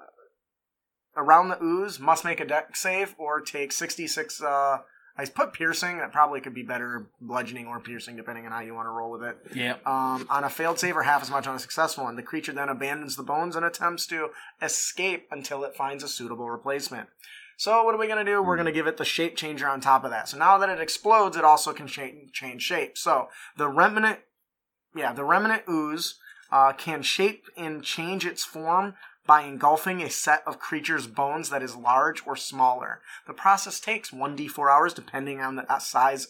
[1.16, 4.42] around the ooze must make a Dex save or take 66.
[4.42, 4.80] Uh,
[5.16, 6.00] I put piercing.
[6.00, 9.12] That probably could be better bludgeoning or piercing, depending on how you want to roll
[9.12, 9.38] with it.
[9.54, 9.76] Yeah.
[9.86, 12.54] Um, on a failed save or half as much on a successful one, the creature
[12.54, 14.30] then abandons the bones and attempts to
[14.64, 17.08] escape until it finds a suitable replacement.
[17.56, 18.42] So what are we going to do?
[18.42, 20.28] We're going to give it the shape changer on top of that.
[20.28, 22.98] So now that it explodes, it also can cha- change shape.
[22.98, 24.18] So the remnant,
[24.96, 26.16] yeah, the remnant ooze
[26.52, 31.64] uh, can shape and change its form by engulfing a set of creatures' bones that
[31.64, 33.02] is large or smaller.
[33.28, 36.28] The process takes 1d4 hours depending on the uh, size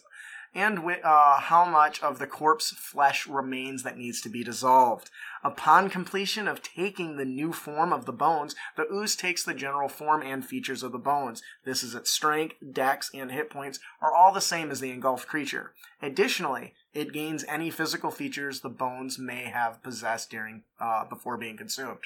[0.53, 5.09] and uh, how much of the corpse flesh remains that needs to be dissolved.
[5.43, 9.87] Upon completion of taking the new form of the bones, the ooze takes the general
[9.87, 11.41] form and features of the bones.
[11.63, 15.27] This is its strength, dex, and hit points are all the same as the engulfed
[15.27, 15.71] creature.
[16.01, 21.55] Additionally, it gains any physical features the bones may have possessed during uh, before being
[21.57, 21.99] consumed.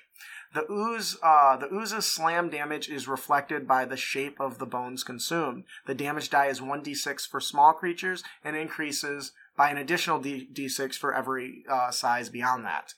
[0.54, 5.04] The ooze, uh, the ooze's slam damage is reflected by the shape of the bones
[5.04, 5.64] consumed.
[5.86, 10.96] The damage die is 1d6 for small creatures and increases by an additional D- d6
[10.96, 12.94] for every uh, size beyond that.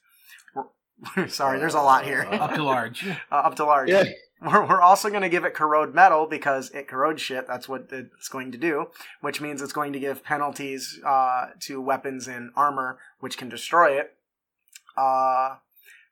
[0.56, 2.28] We're- Sorry, there's a lot here.
[2.30, 3.06] Up to large.
[3.32, 3.90] uh, up to large.
[3.90, 4.04] Yeah.
[4.42, 7.48] We're, we're also going to give it corrode metal because it corrodes shit.
[7.48, 8.88] That's what it's going to do,
[9.22, 14.00] which means it's going to give penalties uh, to weapons and armor, which can destroy
[14.00, 14.14] it.
[14.96, 15.58] Uh,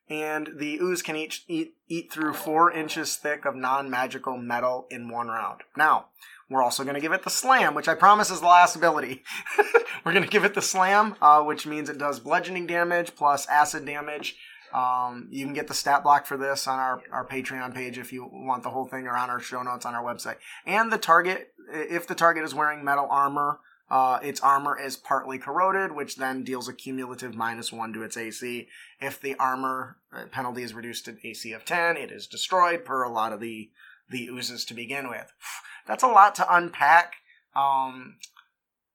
[0.09, 5.09] and the ooze can each eat eat through four inches thick of non-magical metal in
[5.09, 5.61] one round.
[5.75, 6.07] Now,
[6.49, 9.23] we're also going to give it the slam, which I promise is the last ability.
[10.05, 13.47] we're going to give it the slam, uh, which means it does bludgeoning damage plus
[13.47, 14.35] acid damage.
[14.75, 18.11] Um, you can get the stat block for this on our, our Patreon page if
[18.11, 20.35] you want the whole thing, or on our show notes on our website.
[20.65, 25.37] And the target, if the target is wearing metal armor, uh, its armor is partly
[25.37, 28.67] corroded, which then deals a cumulative minus one to its AC.
[28.99, 33.01] If the armor uh, penalty is reduced to AC of 10, it is destroyed per
[33.03, 33.69] a lot of the,
[34.09, 35.31] the oozes to begin with.
[35.87, 37.13] That's a lot to unpack.
[37.55, 38.17] Um,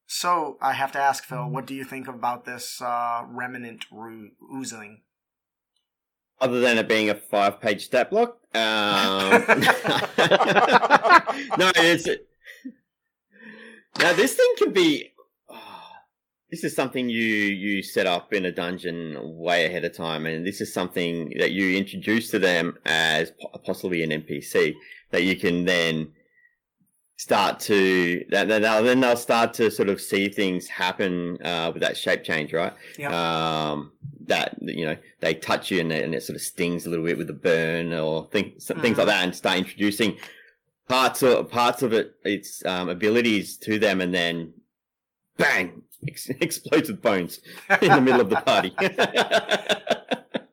[0.07, 4.33] so I have to ask Phil, what do you think about this uh, remnant ru-
[4.55, 5.03] oozing?
[6.41, 9.30] Other than it being a five-page stat block, um,
[11.59, 12.09] no, it's
[13.99, 15.12] now this thing can be.
[15.51, 15.91] oh,
[16.51, 20.47] this is something you you set up in a dungeon way ahead of time, and
[20.47, 23.32] this is something that you introduce to them as
[23.64, 24.74] possibly an NPC
[25.11, 26.12] that you can then
[27.20, 31.70] start to that that they'll, then they'll start to sort of see things happen uh,
[31.70, 32.72] with that shape change, right?
[32.96, 33.12] Yep.
[33.12, 33.92] Um,
[34.26, 37.04] that you know they touch you and it, and it sort of stings a little
[37.04, 40.16] bit with the burn or things things like that, and start introducing
[40.88, 44.54] parts of parts of it, its um, abilities to them, and then
[45.36, 47.40] bang, ex- explodes with bones
[47.82, 48.74] in the middle of the party.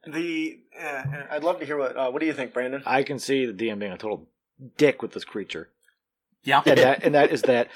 [0.09, 2.81] The uh, I'd love to hear what uh, what do you think, Brandon?
[2.85, 4.29] I can see the DM being a total
[4.77, 5.69] dick with this creature,
[6.47, 6.63] Yeah.
[6.65, 7.67] and that and that is that.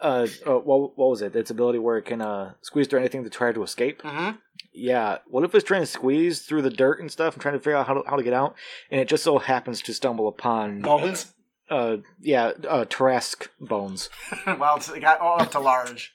[0.00, 1.34] Uh, uh, what, what was it?
[1.36, 4.02] Its ability where it can uh, squeeze through anything to try to escape.
[4.02, 4.36] Mm-hmm.
[4.72, 5.18] Yeah.
[5.28, 7.76] What if it's trying to squeeze through the dirt and stuff and trying to figure
[7.76, 8.54] out how to, how to get out,
[8.90, 11.32] and it just so happens to stumble upon Bones.
[11.70, 14.10] uh yeah uh Tarrasque bones.
[14.46, 16.13] well, it got all up to large,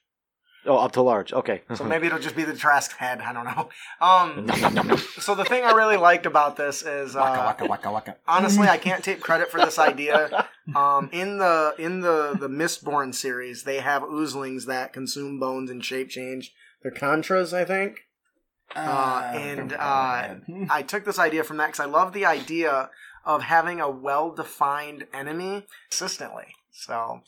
[0.70, 1.34] Oh, up to large.
[1.34, 1.64] Okay.
[1.74, 3.22] so maybe it'll just be the Tarrasque head.
[3.22, 3.70] I don't know.
[4.00, 4.48] Um,
[5.20, 8.16] so the thing I really liked about this is uh, Waka waka waka waka.
[8.28, 10.48] honestly, I can't take credit for this idea.
[10.76, 15.84] Um, in the in the the Mistborn series, they have oozlings that consume bones and
[15.84, 16.54] shape change.
[16.84, 18.02] They're kandras, I think.
[18.76, 20.36] Uh, and uh,
[20.70, 22.92] I took this idea from that because I love the idea
[23.26, 26.54] of having a well-defined enemy consistently.
[26.72, 27.22] So,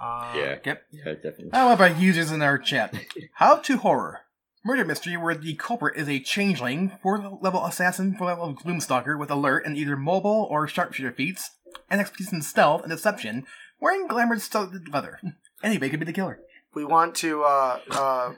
[0.00, 0.82] uh, yeah, Yep.
[0.92, 1.50] yeah, definitely.
[1.52, 2.94] How about users in our chat?
[3.34, 4.20] How to horror.
[4.64, 9.30] Murder mystery where the culprit is a changeling, fourth level assassin, fourth level gloomstalker with
[9.30, 11.50] alert and either mobile or sharpshooter feats,
[11.90, 13.44] and expertise in stealth and deception,
[13.78, 15.20] wearing glamored studded leather.
[15.62, 16.40] Anybody could be the killer.
[16.74, 18.32] we want to uh, uh,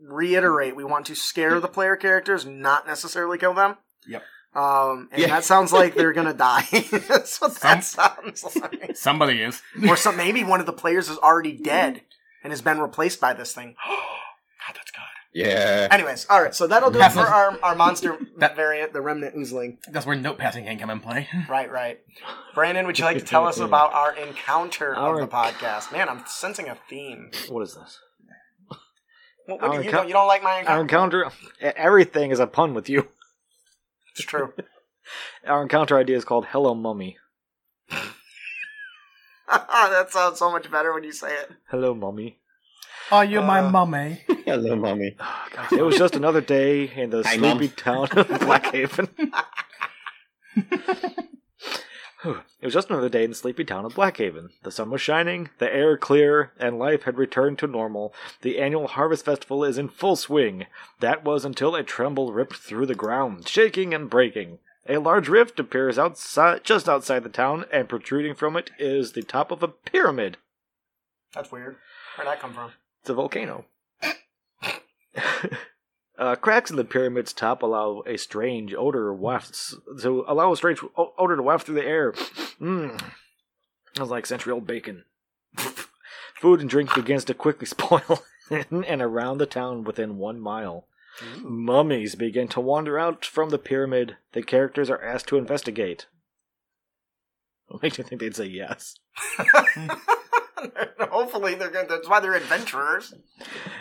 [0.00, 3.76] reiterate: we want to scare the player characters, not necessarily kill them.
[4.06, 4.22] Yep.
[4.54, 5.28] Um, and Yeah.
[5.28, 6.66] that sounds like they're gonna die.
[7.08, 8.96] That's what that sounds like.
[8.96, 9.60] Somebody is.
[9.88, 12.02] or some maybe one of the players is already dead
[12.42, 13.74] and has been replaced by this thing.
[13.86, 15.00] God, that's good.
[15.34, 15.88] Yeah.
[15.90, 19.34] Anyways, all right, so that'll do it for our, our monster That- variant, the remnant
[19.34, 19.78] oozling.
[19.90, 21.28] That's where note passing can come in play.
[21.48, 21.98] Right, right.
[22.54, 25.90] Brandon, would you like to tell us about our encounter Our of the podcast?
[25.92, 27.30] Man, I'm sensing a theme.
[27.48, 27.98] what is this?
[29.46, 31.24] What, what do you, encou- don't, you don't like my Our encounter?
[31.24, 31.36] encounter.
[31.60, 33.08] e- Everything is a pun with you.
[34.16, 34.52] It's true.
[35.46, 37.16] Our encounter idea is called Hello Mummy.
[39.48, 41.50] that sounds so much better when you say it.
[41.68, 42.38] Hello Mummy.
[43.12, 44.22] Are you my Uh, mummy?
[44.46, 45.16] Hello, mommy.
[45.72, 47.76] It was just another day in the Hi, sleepy Mum.
[47.76, 49.08] town of Blackhaven.
[52.60, 54.50] It was just another day in the sleepy town of Blackhaven.
[54.62, 58.14] The sun was shining, the air clear, and life had returned to normal.
[58.40, 60.66] The annual harvest festival is in full swing.
[61.00, 64.60] That was until a tremble ripped through the ground, shaking and breaking.
[64.88, 69.22] A large rift appears outside, just outside the town, and protruding from it is the
[69.22, 70.38] top of a pyramid.
[71.34, 71.76] That's weird.
[72.16, 72.72] Where'd that come from?
[73.02, 73.66] It's a volcano.
[76.18, 80.80] uh, cracks in the pyramid's top allow a strange odor wafts to allow a strange
[80.96, 82.12] odor to waft through the air.
[82.60, 83.00] Mmm,
[83.94, 85.04] smells like century-old bacon.
[86.34, 90.86] Food and drink begins to quickly spoil, and around the town within one mile,
[91.42, 94.16] mummies begin to wander out from the pyramid.
[94.32, 96.06] The characters are asked to investigate.
[97.66, 98.98] What makes you think they'd say yes?
[100.98, 101.70] Hopefully they're.
[101.70, 103.14] That's why they're adventurers.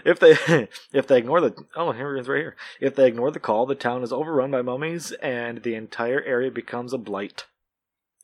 [0.06, 2.56] If they if they ignore the oh here it is right here.
[2.80, 6.52] If they ignore the call, the town is overrun by mummies and the entire area
[6.52, 7.46] becomes a blight.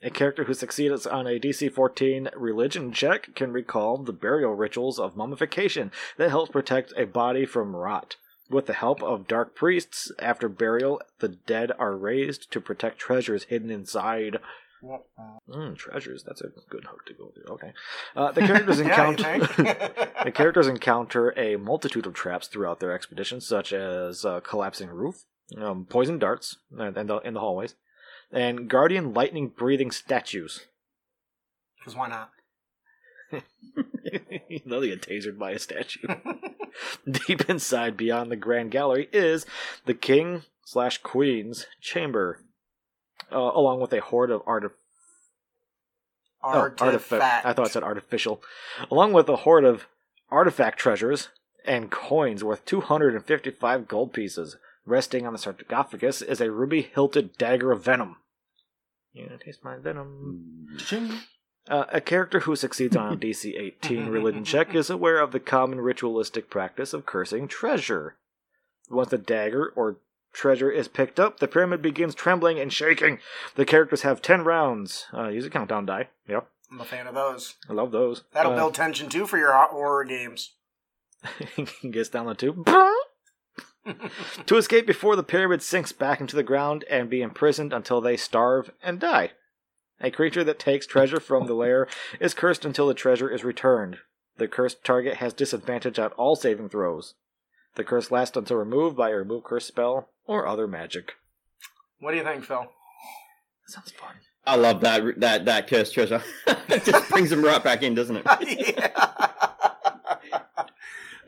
[0.02, 4.98] A character who succeeds on a DC 14 religion check can recall the burial rituals
[4.98, 8.16] of mummification that helps protect a body from rot.
[8.50, 13.44] With the help of dark priests, after burial, the dead are raised to protect treasures
[13.44, 14.38] hidden inside.
[14.84, 17.54] Mm, treasures, that's a good hook to go through.
[17.56, 17.74] Okay.
[18.16, 19.48] Uh, the characters encounter.
[20.24, 25.24] The characters encounter a multitude of traps throughout their expedition, such as a collapsing roof,
[25.58, 27.76] um, poison darts uh, in the, in the hallways,
[28.30, 30.66] and guardian lightning breathing statues.
[31.80, 32.32] Because why not?
[33.32, 36.08] They'll get tasered by a statue.
[37.10, 39.46] Deep inside, beyond the grand gallery, is
[39.86, 42.42] the king slash queen's chamber,
[43.32, 44.72] uh, along with a horde of artif-
[46.42, 47.46] Oh, Artifact.
[47.46, 48.42] I thought it said artificial.
[48.90, 49.88] Along with a horde of
[50.30, 51.30] artifact treasures
[51.66, 54.56] and coins worth 255 gold pieces.
[54.86, 58.16] Resting on the sarcophagus is a ruby hilted dagger of venom.
[59.12, 60.68] You gonna taste my venom?
[61.68, 65.40] Uh, a character who succeeds on a DC 18 religion check is aware of the
[65.42, 68.16] common ritualistic practice of cursing treasure.
[68.90, 69.98] Once the dagger or
[70.34, 73.20] treasure is picked up, the pyramid begins trembling and shaking.
[73.56, 75.06] The characters have 10 rounds.
[75.14, 76.10] Uh, use a countdown die.
[76.28, 77.56] Yep, I'm a fan of those.
[77.70, 78.24] I love those.
[78.34, 80.52] That'll Uh, build tension too for your horror games.
[81.92, 82.66] gets down the tube.
[84.46, 88.16] to escape before the pyramid sinks back into the ground and be imprisoned until they
[88.18, 89.32] starve and die.
[90.02, 91.88] A creature that takes treasure from the lair
[92.20, 93.98] is cursed until the treasure is returned.
[94.38, 97.16] The cursed target has disadvantage at all saving throws.
[97.80, 101.14] The curse lasts until removed by a remove curse spell or other magic.
[102.02, 102.68] What do you think, Phil?
[103.68, 104.16] Sounds fun.
[104.46, 106.22] I love that that that cursed treasure.
[106.68, 108.26] it just brings them right back in, doesn't it?
[108.76, 108.92] yeah.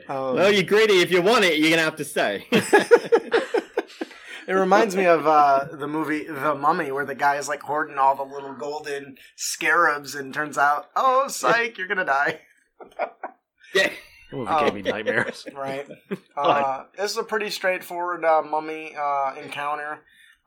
[0.10, 1.00] Um, Well, you're greedy.
[1.00, 2.46] If you want it, you're gonna have to stay.
[4.48, 7.98] It reminds me of uh, the movie The Mummy, where the guy is like hoarding
[7.98, 12.42] all the little golden scarabs, and turns out, oh, psych, you're gonna die.
[13.74, 13.92] yeah.
[14.32, 14.64] Movie Oh.
[14.66, 15.46] gave me nightmares.
[15.56, 15.88] Right.
[16.38, 20.00] Uh, this is a pretty straightforward uh, mummy uh, encounter.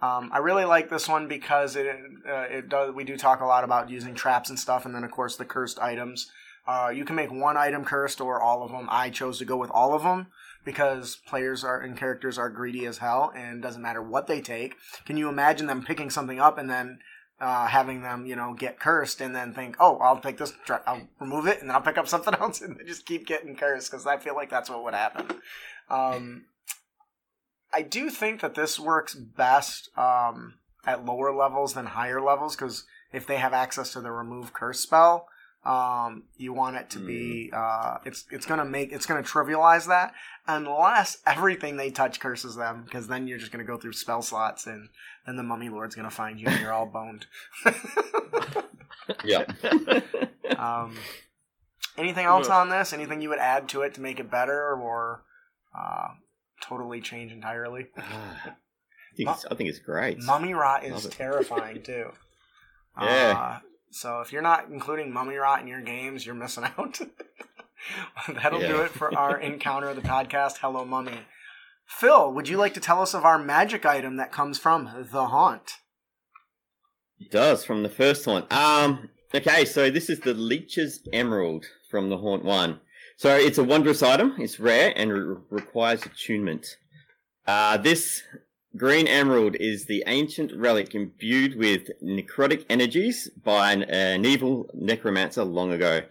[0.02, 1.86] Um, I really like this one because it
[2.28, 2.92] uh, it does.
[2.94, 5.44] We do talk a lot about using traps and stuff, and then of course the
[5.44, 6.30] cursed items.
[6.66, 8.88] Uh, you can make one item cursed or all of them.
[8.90, 10.28] I chose to go with all of them
[10.64, 14.74] because players are and characters are greedy as hell, and doesn't matter what they take.
[15.04, 16.98] Can you imagine them picking something up and then
[17.40, 20.52] uh, having them, you know, get cursed and then think, oh, I'll take this,
[20.86, 23.56] I'll remove it, and then I'll pick up something else, and they just keep getting
[23.56, 25.38] cursed because I feel like that's what would happen.
[25.90, 26.46] Um,
[27.72, 30.54] I do think that this works best um,
[30.86, 34.80] at lower levels than higher levels because if they have access to the remove curse
[34.80, 35.28] spell,
[35.64, 40.12] um, you want it to be uh, it's it's gonna make it's gonna trivialize that
[40.46, 44.66] unless everything they touch curses them because then you're just gonna go through spell slots
[44.66, 44.88] and
[45.26, 47.26] then the mummy lord's gonna find you and you're all boned.
[49.24, 49.44] Yeah.
[50.58, 50.96] um,
[51.96, 52.92] anything else on this?
[52.92, 55.22] Anything you would add to it to make it better or
[55.78, 56.08] uh,
[56.62, 57.86] totally change entirely?
[57.96, 60.18] I think it's, I think it's great.
[60.20, 62.10] Mummy rot is terrifying too.
[63.00, 63.58] Yeah.
[63.58, 63.58] Uh,
[63.94, 67.00] so if you're not including mummy rot in your games, you're missing out.
[68.28, 70.58] That'll do it for our encounter of the podcast.
[70.60, 71.20] Hello, mummy.
[71.86, 75.26] Phil, would you like to tell us of our magic item that comes from the
[75.26, 75.74] haunt?
[77.20, 78.44] It does from the first one.
[78.50, 79.10] Um.
[79.34, 82.80] Okay, so this is the Leech's Emerald from the Haunt One.
[83.16, 84.34] So it's a wondrous item.
[84.38, 86.66] It's rare and re- requires attunement.
[87.46, 88.22] Uh, this
[88.76, 94.68] green emerald is the ancient relic imbued with necrotic energies by an, uh, an evil
[94.74, 96.02] necromancer long ago.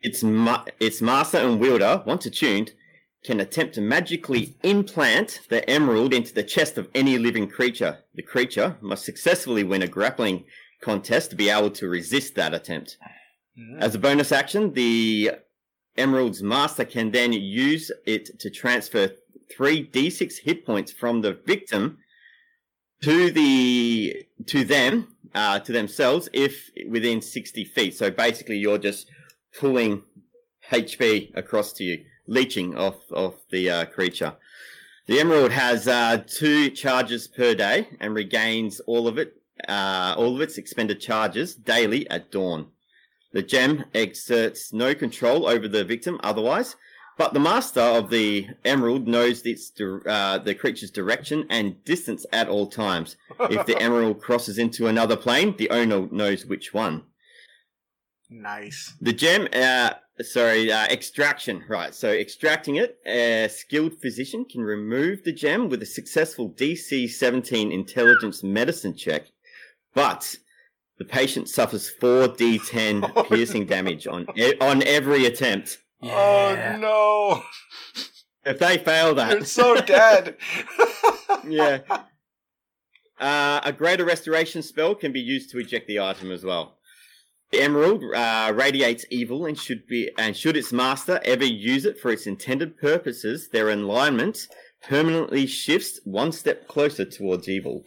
[0.00, 2.72] Its ma- its master and wielder, once attuned,
[3.24, 7.98] can attempt to magically implant the emerald into the chest of any living creature.
[8.14, 10.44] The creature must successfully win a grappling
[10.82, 12.98] contest to be able to resist that attempt.
[13.58, 13.82] Mm-hmm.
[13.82, 15.30] As a bonus action, the
[15.96, 19.10] Emerald's Master can then use it to transfer
[19.50, 21.98] three d6 hit points from the victim
[23.02, 27.96] to the to them uh, to themselves if within 60 feet.
[27.96, 29.08] So basically, you're just
[29.58, 30.02] pulling
[30.70, 34.34] HP across to you, leeching off of the uh, creature.
[35.06, 39.34] The Emerald has uh, two charges per day and regains all of it,
[39.68, 42.68] uh, all of its expended charges daily at dawn.
[43.32, 46.76] The gem exerts no control over the victim otherwise,
[47.16, 52.48] but the master of the emerald knows its uh, the creature's direction and distance at
[52.48, 53.16] all times.
[53.40, 57.04] If the emerald crosses into another plane, the owner knows which one.
[58.30, 58.94] Nice.
[59.00, 59.90] The gem, uh,
[60.22, 61.94] sorry, uh, extraction, right.
[61.94, 67.70] So extracting it, a skilled physician can remove the gem with a successful DC 17
[67.70, 69.26] intelligence medicine check,
[69.94, 70.36] but
[70.98, 74.26] the patient suffers 4d10 piercing damage on
[74.60, 75.78] on every attempt.
[76.04, 76.74] Yeah.
[76.76, 77.42] Oh no!
[78.44, 80.36] If they fail You're so dead.
[81.48, 81.78] yeah.
[83.18, 86.78] Uh, a greater restoration spell can be used to eject the item as well.
[87.52, 91.98] The emerald uh, radiates evil and should be and should its master ever use it
[91.98, 94.48] for its intended purposes, their alignment
[94.82, 97.84] permanently shifts one step closer towards evil.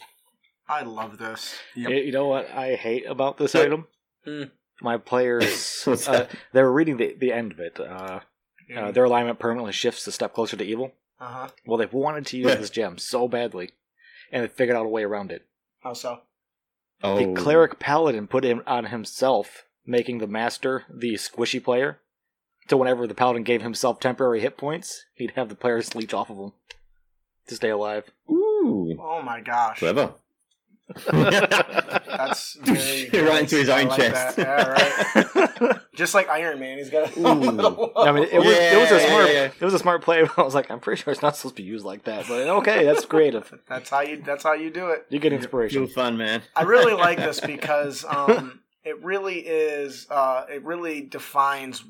[0.70, 1.56] I love this.
[1.76, 1.90] Yep.
[1.90, 3.88] You- You know what I hate about this So- item?
[4.26, 4.44] Hmm.
[4.82, 7.80] My players uh, they were reading the, the end of it.
[7.80, 8.20] Uh,
[8.76, 10.92] uh, their alignment permanently shifts a step closer to evil.
[11.20, 11.48] Uh huh.
[11.66, 13.72] Well, they wanted to use this gem so badly,
[14.32, 15.46] and they figured out a way around it.
[15.82, 16.20] How so?
[17.04, 22.00] Oh, The cleric paladin put him on himself, making the master the squishy player.
[22.70, 26.30] So whenever the paladin gave himself temporary hit points, he'd have the players leech off
[26.30, 26.52] of him
[27.48, 28.12] to stay alive.
[28.30, 29.80] Ooh, Oh my gosh.
[29.80, 30.14] clever.
[30.96, 33.28] That's very good.
[33.28, 34.36] Right into his own like chest.
[34.38, 35.18] that.
[35.56, 35.80] Yeah, right.
[35.96, 37.92] Just like Iron Man, he's got a little.
[37.96, 39.52] I mean, it was, it was a smart yeah, yeah.
[39.60, 40.22] it was a smart play.
[40.24, 42.28] But I was like, I'm pretty sure it's not supposed to be used like that.
[42.28, 43.54] But okay, that's creative.
[43.68, 44.22] That's how you.
[44.22, 45.06] That's how you do it.
[45.10, 45.88] You get Real inspiration.
[45.88, 46.42] fun, man.
[46.56, 50.08] I really like this because um, it really is.
[50.10, 51.84] Uh, it really defines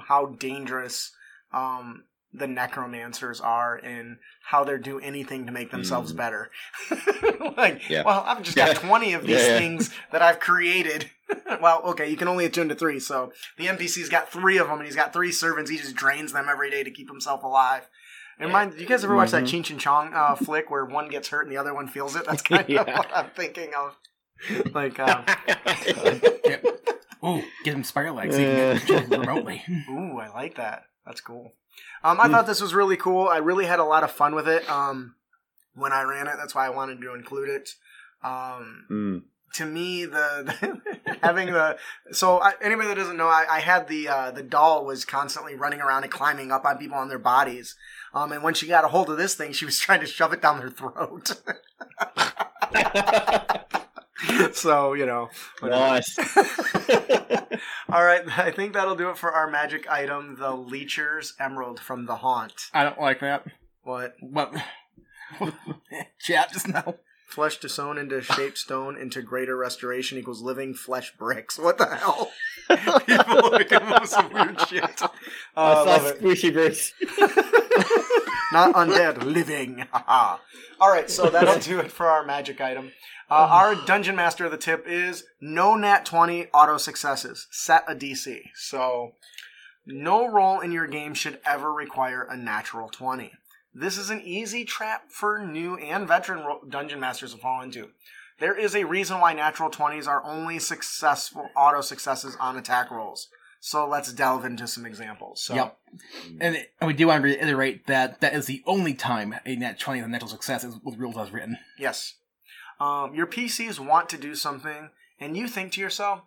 [0.00, 1.12] how dangerous
[1.52, 6.16] um, the necromancers are and how they do anything to make themselves Mm.
[6.16, 6.50] better.
[7.56, 8.02] like, Yeah.
[8.04, 8.74] well, I've just got Yeah.
[8.74, 9.58] twenty of these Yeah, yeah.
[9.58, 11.10] things that I've created.
[11.60, 14.78] well, okay, you can only attune to three, so the NPC's got three of them,
[14.78, 15.70] and he's got three servants.
[15.70, 17.88] He just drains them every day to keep himself alive.
[18.38, 19.62] And mind, you guys ever watch that Mhm.
[19.64, 22.24] Cheech and Chong uh, flick where one gets hurt and the other one feels it?
[22.24, 23.96] That's kind of what I'm thinking of.
[24.74, 25.24] Like, um,
[26.44, 26.64] Yep.
[27.24, 29.62] Ooh, get him spider legs so you can control him remotely.
[29.90, 30.84] ooh, I like that.
[31.04, 31.54] That's cool.
[32.04, 33.28] Um, I thought this was really cool.
[33.28, 34.68] I really had a lot of fun with it.
[34.70, 35.14] Um,
[35.74, 37.70] when I ran it, that's why I wanted to include it.
[38.22, 39.22] Um, Mm.
[39.54, 40.80] to me, the,
[41.22, 41.78] having the
[42.12, 45.54] so I, anybody that doesn't know, I, I had the uh, the doll was constantly
[45.54, 47.76] running around and climbing up on people on their bodies.
[48.14, 50.32] Um, and when she got a hold of this thing, she was trying to shove
[50.32, 51.32] it down their throat.
[54.52, 55.30] so you know,
[55.62, 56.18] nice.
[57.90, 62.06] All right, I think that'll do it for our magic item, the Leecher's Emerald from
[62.06, 62.70] the Haunt.
[62.74, 63.46] I don't like that.
[63.82, 64.16] What?
[64.20, 64.54] What?
[66.20, 66.96] Chat just now.
[67.28, 71.58] Flesh to sewn into shaped stone into greater restoration equals living flesh bricks.
[71.58, 72.32] What the hell?
[72.68, 75.02] People are coming up some weird shit.
[75.02, 75.08] Uh,
[75.54, 76.20] I I love saw it.
[76.22, 76.92] Squishy Bruce.
[78.52, 79.84] Not undead, living.
[79.92, 80.38] Haha.
[80.80, 82.92] All right, so that'll do it for our magic item.
[83.30, 87.46] Uh, our dungeon master of the tip is no nat 20 auto successes.
[87.50, 88.40] Set a DC.
[88.54, 89.12] So,
[89.84, 93.32] no roll in your game should ever require a natural 20.
[93.74, 97.90] This is an easy trap for new and veteran ro- dungeon masters to fall into.
[98.40, 103.28] There is a reason why natural 20s are only successful auto successes on attack rolls.
[103.60, 105.42] So let's delve into some examples.
[105.42, 105.78] So, Yep.
[106.40, 109.56] And, it- and we do want to reiterate that that is the only time a
[109.56, 111.58] nat 20 is a natural success is with rules as written.
[111.78, 112.14] Yes.
[112.80, 116.22] Um, your PCs want to do something, and you think to yourself,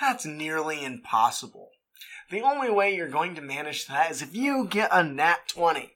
[0.00, 1.68] that's nearly impossible.
[2.30, 5.92] The only way you're going to manage that is if you get a nat 20.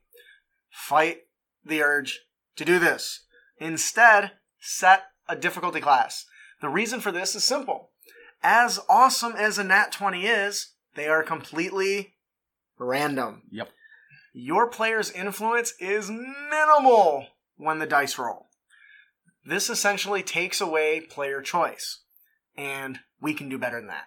[0.71, 1.23] Fight
[1.65, 2.21] the urge
[2.57, 3.25] to do this.
[3.59, 6.27] Instead, set a difficulty class.
[6.61, 7.91] The reason for this is simple.
[8.49, 12.15] As awesome as a nat 20 is, they are completely
[12.79, 13.43] random.
[13.51, 13.71] Yep.
[14.33, 17.27] Your player's influence is minimal
[17.57, 18.47] when the dice roll.
[19.45, 22.03] This essentially takes away player choice,
[22.57, 24.07] and we can do better than that.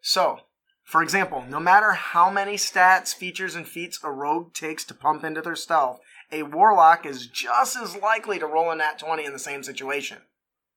[0.00, 0.42] So,
[0.84, 5.24] for example, no matter how many stats, features, and feats a rogue takes to pump
[5.24, 5.98] into their stealth,
[6.30, 10.18] a warlock is just as likely to roll a nat 20 in the same situation.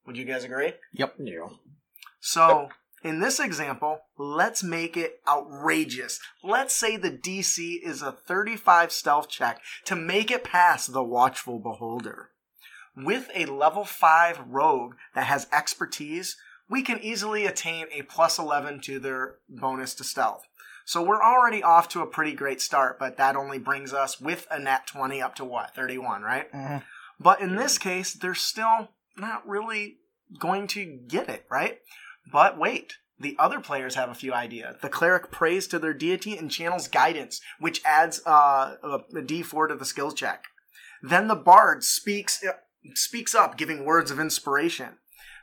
[0.08, 0.74] Would you guys agree?
[0.94, 1.14] Yep.
[1.20, 1.50] Yeah.
[2.20, 2.70] So,
[3.04, 6.20] in this example, let's make it outrageous.
[6.44, 11.60] Let's say the DC is a 35 stealth check to make it past the Watchful
[11.60, 12.32] Beholder.
[12.96, 16.38] With a level 5 rogue that has expertise,
[16.70, 20.46] we can easily attain a plus 11 to their bonus to stealth.
[20.86, 24.48] So we're already off to a pretty great start, but that only brings us with
[24.50, 25.76] a nat 20 up to what?
[25.76, 26.52] 31, right?
[26.52, 26.84] Mhm.
[27.20, 29.98] But in this case, they're still not really
[30.38, 31.80] going to get it, right?
[32.32, 34.78] But wait, the other players have a few ideas.
[34.82, 39.70] The cleric prays to their deity and channels guidance, which adds uh, a, a d4
[39.70, 40.46] to the skills check.
[41.02, 42.44] Then the bard speaks
[42.94, 44.98] speaks up, giving words of inspiration.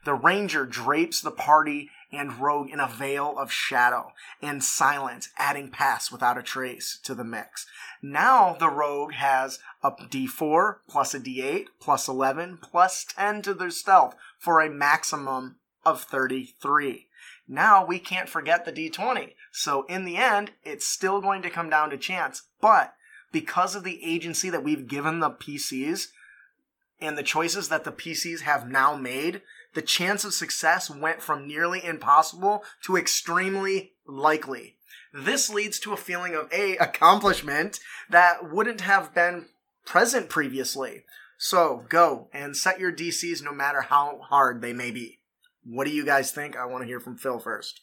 [0.04, 5.68] The ranger drapes the party and rogue in a veil of shadow and silence, adding
[5.70, 7.66] pass without a trace to the mix.
[8.00, 13.70] Now the rogue has a d4 plus a d8 plus 11 plus 10 to their
[13.70, 15.56] stealth for a maximum
[15.86, 17.06] of 33.
[17.48, 19.34] Now we can't forget the d20.
[19.52, 22.42] So in the end, it's still going to come down to chance.
[22.60, 22.94] But
[23.32, 26.08] because of the agency that we've given the PCs
[27.00, 29.42] and the choices that the PCs have now made,
[29.74, 34.74] the chance of success went from nearly impossible to extremely likely.
[35.12, 37.78] This leads to a feeling of A, accomplishment
[38.10, 39.46] that wouldn't have been
[39.84, 41.04] present previously.
[41.38, 45.15] So go and set your DCs no matter how hard they may be.
[45.68, 46.56] What do you guys think?
[46.56, 47.82] I want to hear from Phil first.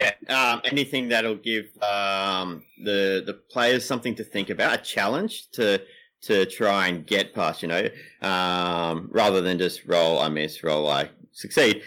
[0.00, 5.50] Yeah, um, anything that'll give um, the the players something to think about, a challenge
[5.52, 5.82] to
[6.22, 7.88] to try and get past, you know,
[8.20, 11.82] um, rather than just roll I miss, roll I succeed.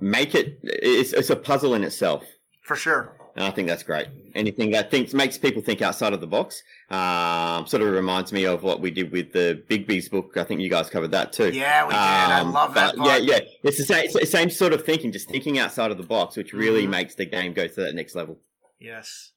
[0.00, 2.24] Make it it's, it's a puzzle in itself.
[2.62, 3.16] For sure.
[3.34, 4.08] And I think that's great.
[4.34, 6.62] Anything that thinks makes people think outside of the box.
[6.90, 10.36] Um, sort of reminds me of what we did with the Big B's book.
[10.36, 11.50] I think you guys covered that too.
[11.50, 11.98] Yeah, we did.
[11.98, 13.38] I Um, love that Yeah, yeah.
[13.62, 16.36] It's the same, it's the same sort of thinking, just thinking outside of the box,
[16.36, 16.90] which really Mhm.
[16.90, 18.38] makes the game go to that next level.
[18.78, 19.30] Yes.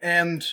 [0.00, 0.44] And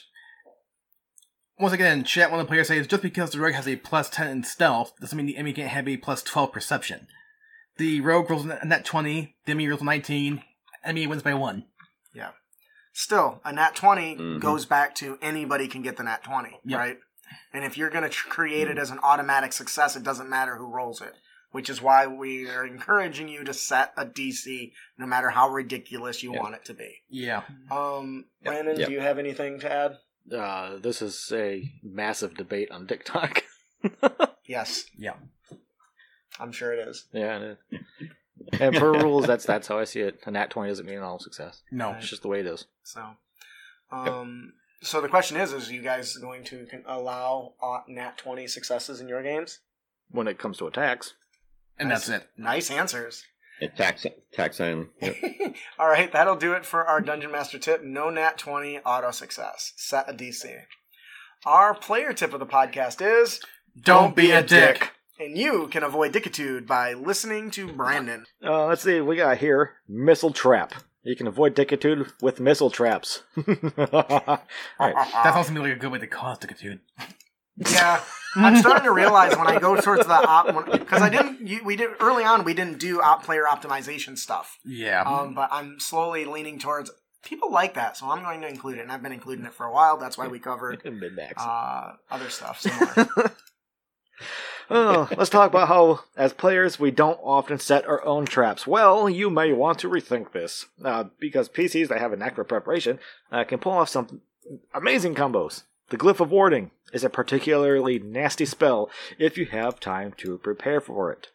[1.59, 4.09] once again, chat, one of the players says just because the rogue has a plus
[4.09, 7.07] 10 in stealth doesn't mean the enemy can't have a plus 12 perception.
[7.77, 10.43] The rogue rolls a nat 20, the enemy rolls a 19,
[10.83, 11.65] enemy wins by 1.
[13.00, 14.39] Still, a nat 20 Mhm.
[14.41, 16.78] goes back to anybody can get the nat 20, Yep.
[16.80, 17.00] right?
[17.54, 20.58] And if you're going to tr- create it as an automatic success, it doesn't matter
[20.58, 21.14] who rolls it.
[21.52, 26.22] Which is why we are encouraging you to set a DC no matter how ridiculous
[26.22, 26.41] you Yeah.
[26.41, 27.02] want it to be.
[27.08, 27.43] Yeah.
[27.72, 28.88] Um, Brandon, Yep.
[28.89, 29.97] do you have anything to add?
[30.38, 33.43] Uh, this is a massive debate on TikTok.
[34.45, 34.86] Yes.
[34.97, 35.14] Yeah.
[36.39, 37.06] I'm sure it is.
[37.14, 37.82] yeah, and, it-
[38.59, 40.19] and per rules, that's that's how I see it.
[40.25, 41.61] A nat twenty doesn't mean all success.
[41.71, 41.93] No.
[41.93, 42.65] It's just the way it is.
[42.83, 43.03] So,
[43.91, 48.47] um, so the question is: Is you guys going to con- allow uh, nat twenty
[48.47, 49.59] successes in your games?
[50.11, 51.13] When it comes to attacks,
[51.77, 52.27] And that's it.
[52.35, 53.25] Nice answers.
[53.61, 54.87] Yeah, tax tax only.
[55.01, 55.15] Yep.
[55.79, 57.83] All right, that'll do it for our Dungeon Master tip.
[57.83, 59.73] No nat twenty auto success.
[59.75, 60.61] Set a DC.
[61.45, 63.39] Our player tip of the podcast is
[63.79, 64.91] Don't be a dick.
[65.20, 68.26] And you can avoid dickitude by listening to Brandon.
[68.43, 69.01] uh, let's see.
[69.01, 70.74] We got here missile trap.
[71.03, 73.24] You can avoid dickitude with missile traps.
[73.38, 74.39] all right.
[74.80, 76.80] That sounds to me like a good way to cause dickitude.
[77.57, 78.01] Yeah,
[78.36, 81.45] I'm starting to realize when I go towards the op because I didn't.
[81.45, 82.45] You, we did early on.
[82.45, 84.57] We didn't do op player optimization stuff.
[84.63, 85.03] Yeah.
[85.03, 86.89] Um, but I'm slowly leaning towards
[87.24, 89.65] people like that, so I'm going to include it, and I've been including it for
[89.65, 89.97] a while.
[89.97, 90.82] That's why we covered
[91.38, 93.32] uh, other stuff similar.
[94.72, 98.67] Oh, let's talk about how, as players, we don't often set our own traps.
[98.67, 102.99] Well, you may want to rethink this, uh, because PCs that have a knack preparation
[103.32, 104.22] uh, can pull off some
[104.74, 105.63] amazing combos.
[105.89, 110.80] The Glyph of Warding is a particularly nasty spell if you have time to prepare
[110.80, 111.30] for it.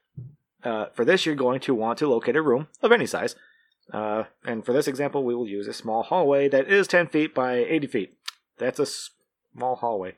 [0.62, 3.34] Uh, for this, you're going to want to locate a room of any size.
[3.92, 7.34] Uh, and for this example, we will use a small hallway that is 10 feet
[7.34, 8.18] by 80 feet.
[8.58, 10.14] That's a small hallway.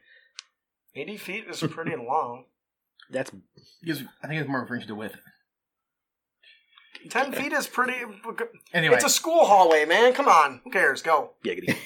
[0.94, 2.44] 80 feet is pretty long.
[3.10, 3.30] That's
[3.82, 5.16] Because I think it's more referring to the width.
[7.08, 7.94] 10 feet is pretty.
[8.72, 8.96] Anyway.
[8.96, 10.12] It's a school hallway, man.
[10.12, 10.60] Come on.
[10.64, 11.02] Who cares?
[11.02, 11.32] Go.
[11.44, 11.76] giggity.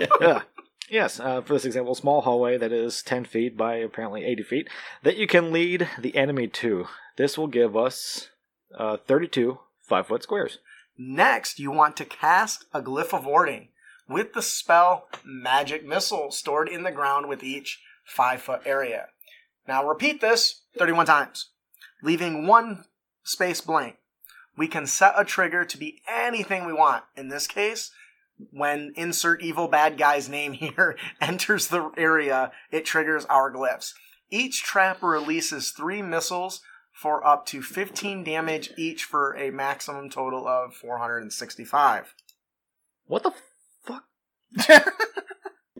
[0.20, 0.42] yeah.
[0.88, 4.68] Yes, uh, for this example, small hallway that is 10 feet by apparently 80 feet
[5.02, 6.86] that you can lead the enemy to.
[7.16, 8.28] This will give us
[8.76, 10.58] uh, 32 5 foot squares.
[10.96, 13.68] Next, you want to cast a Glyph of Warding
[14.08, 19.08] with the spell Magic Missile stored in the ground with each 5 foot area.
[19.66, 21.50] Now, repeat this 31 times,
[22.02, 22.84] leaving one
[23.24, 23.96] space blank.
[24.56, 27.04] We can set a trigger to be anything we want.
[27.16, 27.90] In this case,
[28.50, 33.92] when insert evil bad guy's name here enters the area, it triggers our glyphs.
[34.30, 36.60] Each trap releases three missiles
[36.92, 42.14] for up to 15 damage each for a maximum total of 465.
[43.06, 43.32] What the
[43.84, 44.04] fuck?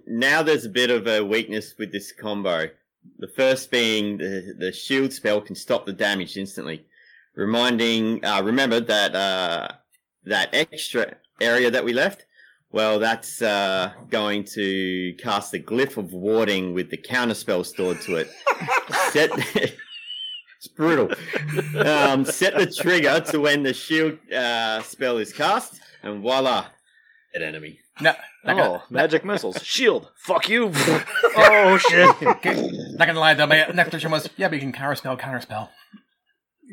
[0.08, 2.68] Now there's a bit of a weakness with this combo.
[3.18, 6.86] The first being the, the shield spell can stop the damage instantly.
[7.34, 9.68] Reminding, uh, remember that, uh,
[10.24, 12.24] that extra area that we left?
[12.72, 18.00] Well, that's, uh, going to cast the glyph of warding with the counter spell stored
[18.02, 18.30] to it.
[19.10, 21.10] Set, it's brutal.
[21.78, 26.66] Um, set the trigger to when the shield, uh, spell is cast, and voila,
[27.34, 27.80] an enemy.
[28.00, 29.62] No, not gonna, Oh, magic missiles.
[29.62, 30.10] Shield.
[30.16, 30.70] Fuck you.
[31.36, 32.06] oh shit.
[32.22, 35.68] not gonna lie though, my next question was, yeah, but you can counterspell, counterspell.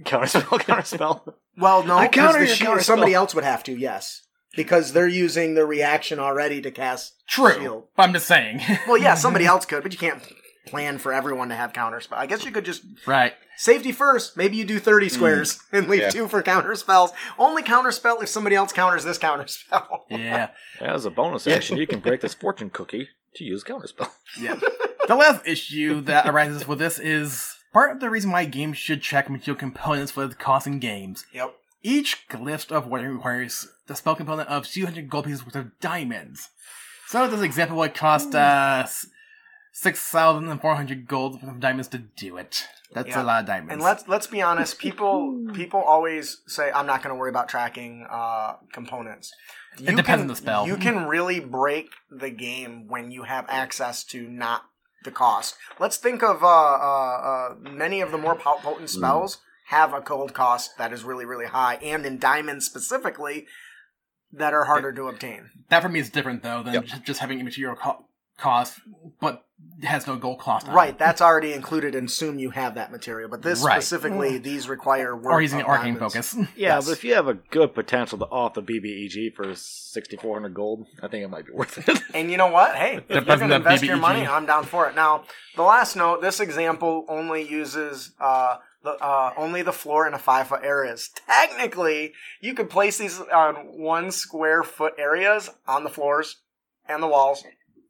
[0.04, 0.60] Counterspell.
[0.62, 1.34] Counterspell.
[1.58, 4.22] Well, no, I because counter the shield, counter somebody else would have to, yes.
[4.56, 7.88] Because they're using the reaction already to cast True, shield.
[7.96, 8.62] but I'm just saying.
[8.88, 10.22] Well, yeah, somebody else could, but you can't
[10.66, 12.20] plan for everyone to have counter spell.
[12.20, 13.34] I guess you could just right.
[13.58, 14.38] safety first.
[14.38, 16.10] Maybe you do 30 squares and leave yeah.
[16.10, 17.12] two for counter spells.
[17.38, 20.06] Only counter spell if somebody else counters this counter spell.
[20.10, 20.50] Yeah.
[20.80, 24.12] As a bonus action, you can break this fortune cookie to use counterspell.
[24.40, 24.60] Yeah.
[25.08, 29.02] the last issue that arises with this is part of the reason why games should
[29.02, 31.26] check material components with costs in games.
[31.34, 31.54] Yep.
[31.82, 36.50] Each list of what requires the spell component of 200 gold pieces worth of diamonds.
[37.08, 39.06] So this example would cost uh, s-
[39.74, 42.68] 6,400 gold worth of diamonds to do it.
[42.94, 43.22] That's Yeah.
[43.22, 43.74] a lot of diamonds.
[43.74, 47.50] And let's let's be honest, people people always say I'm not going to worry about
[47.50, 49.34] tracking uh, components.
[49.80, 50.68] You depends can- on the spell.
[50.68, 54.66] You can really break the game when you have access to not
[55.04, 55.56] the cost.
[55.80, 60.34] Let's think of uh, uh, uh, many of the more potent spells have a gold
[60.36, 63.48] cost that is really really high, and in diamonds specifically,
[64.32, 65.50] that are harder to obtain.
[65.70, 66.86] that for me is different though than Yep.
[66.86, 68.06] ju- just having a material co-
[68.38, 68.80] cost,
[69.20, 69.53] but it
[69.84, 70.68] has no gold cost.
[70.68, 70.74] on.
[70.76, 73.30] Right, that's already included and assume you have that material.
[73.30, 73.82] But this Right.
[73.84, 76.34] specifically, these require work Or using of arcane focus.
[76.56, 76.86] Yeah, Yes.
[76.86, 81.08] but if you have a good potential to off the BBEG for 6,400 gold, I
[81.08, 82.00] think it might be worth it.
[82.14, 82.76] And you know what?
[82.76, 84.96] Hey, if you're going to on the invest your money, I'm down for it.
[84.96, 85.24] Now,
[85.56, 90.20] the last note: this example only uses uh, the uh, only the floor in a
[90.20, 91.10] five foot areas.
[91.28, 96.38] Technically, you could place these on one square foot areas on the floors
[96.88, 97.44] and the walls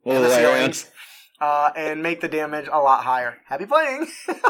[0.05, 0.89] All and the the way ceilings,
[1.43, 3.33] uh, and make the damage a lot higher.
[3.45, 4.07] Happy playing!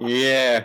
[0.00, 0.64] Yeah.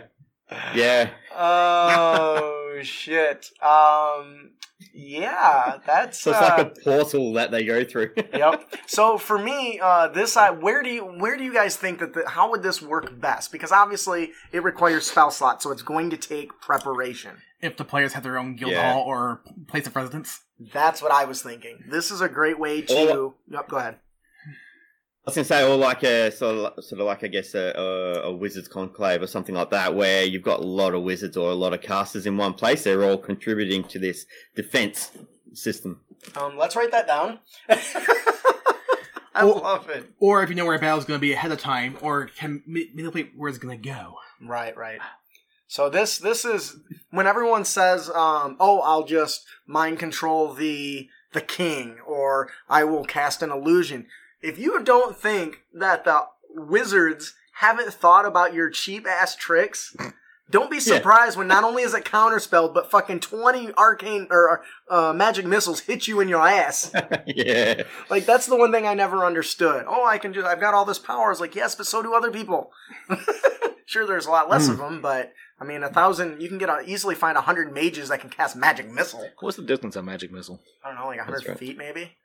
[0.75, 1.09] Yeah.
[1.35, 3.51] oh shit!
[3.61, 4.51] Um,
[4.93, 8.11] yeah, that's So it's uh, like a portal that they go through.
[8.33, 8.63] yep.
[8.87, 12.13] So for me, uh, this I where do you where do you guys think that
[12.13, 13.51] the, how would this work best?
[13.51, 17.37] Because obviously it requires spell slots, so it's going to take preparation.
[17.61, 18.93] if the players have their own guild Yeah.
[18.93, 20.41] hall or place of residence.
[20.73, 21.83] That's what I was thinking.
[21.89, 22.93] This is a great way to.
[22.93, 23.69] Well- yep.
[23.69, 23.97] Go ahead.
[25.25, 27.73] I was gonna say, or like a sort of, sort of like I guess a,
[27.75, 31.37] a, a wizard's conclave or something like that, where you've got a lot of wizards
[31.37, 32.83] or a lot of casters in one place.
[32.83, 35.11] They're all contributing to this defense
[35.53, 36.01] system.
[36.35, 37.39] Um, let's write that down.
[39.35, 40.05] I Well- love it.
[40.19, 42.63] Or if you know where a battle's going to be ahead of time, or can
[42.65, 44.15] manipulate where it's going to go.
[44.41, 44.99] Right, right.
[45.67, 46.77] So this this is
[47.11, 53.05] when everyone says, um, "Oh, I'll just mind control the the king," or "I will
[53.05, 54.07] cast an illusion."
[54.41, 59.95] If you don't think that the wizards haven't thought about your cheap ass tricks,
[60.49, 65.13] don't be surprised when not only is it counterspelled, but fucking twenty arcane or uh,
[65.13, 66.91] magic missiles hit you in your ass.
[67.27, 67.83] yeah.
[68.09, 69.85] Like that's the one thing I never understood.
[69.87, 71.27] Oh, I can just I've got all this power.
[71.27, 72.71] I was like, yes, but so do other people.
[73.85, 76.41] sure, there's a lot less of them, but I mean, a thousand.
[76.41, 79.27] You can get a, easily find a hundred mages that can cast magic missile.
[79.41, 80.61] What's the distance on magic missile?
[80.83, 81.59] I don't know, like a hundred right.
[81.59, 82.15] feet, maybe.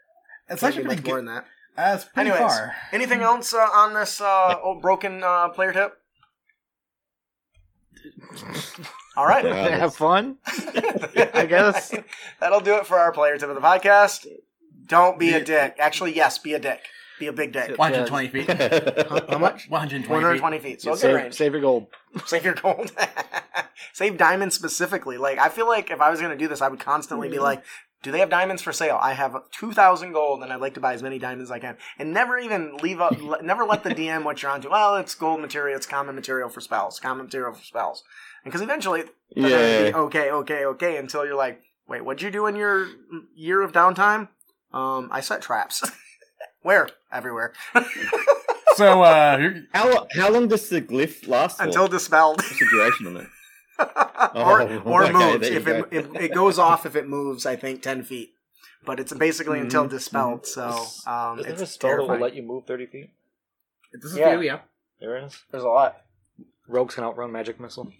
[0.48, 1.46] It's Maybe actually much pretty more than that.
[1.76, 2.76] That's pretty Anyways, far.
[2.92, 5.98] anything else uh, on this uh, old broken uh, player tip?
[9.16, 9.44] All right.
[9.44, 9.68] Yeah.
[9.78, 10.38] Have fun.
[10.46, 11.94] I guess.
[12.40, 14.26] That'll do it for our player tip of the podcast.
[14.86, 15.76] Don't be a dick.
[15.78, 16.80] Actually, yes, be a dick.
[17.18, 17.78] Be a big dick.
[17.78, 18.46] 120 feet.
[19.30, 19.68] How much?
[19.68, 20.08] 120 feet.
[20.10, 20.82] 120 feet.
[20.82, 21.34] So a good Save, range.
[21.34, 21.86] save your gold.
[22.26, 22.90] Save your gold.
[23.92, 25.16] Save diamonds specifically.
[25.16, 27.38] Like I feel like if I was going to do this, I would constantly be
[27.38, 27.62] like,
[28.04, 28.98] "Do they have diamonds for sale?
[29.02, 31.58] I have two thousand gold, and I'd like to buy as many diamonds as I
[31.58, 33.16] can." And never even leave up.
[33.42, 34.70] never let the DM what you're onto.
[34.70, 35.76] Well, it's gold material.
[35.76, 37.00] It's common material for spells.
[37.00, 38.04] Common material for spells.
[38.44, 39.48] Because eventually, Yeah.
[39.90, 42.86] be okay, okay, okay, until you're like, "Wait, what'd you do in your
[43.34, 44.28] year of downtime?"
[44.72, 45.82] Um, I set traps.
[46.62, 46.88] Where?
[47.12, 47.52] Everywhere.
[48.76, 51.64] So, uh, How how long does the glyph last for?
[51.64, 52.38] Until dispelled.
[52.38, 53.28] What's the duration on it?
[53.78, 55.48] or Oh, or okay, moves.
[55.48, 55.98] If it, go.
[55.98, 58.34] it, it goes off if it moves, I think ten feet.
[58.86, 59.64] But it's basically Mm-hmm.
[59.66, 60.46] until dispelled.
[60.46, 63.10] So um, Is there it's a spell that will let you move 30 feet?
[63.92, 64.34] this is Yeah.
[64.34, 64.58] you, yeah.
[65.00, 65.42] There is.
[65.50, 65.96] There's a lot.
[66.68, 67.90] Rogues can outrun magic missile.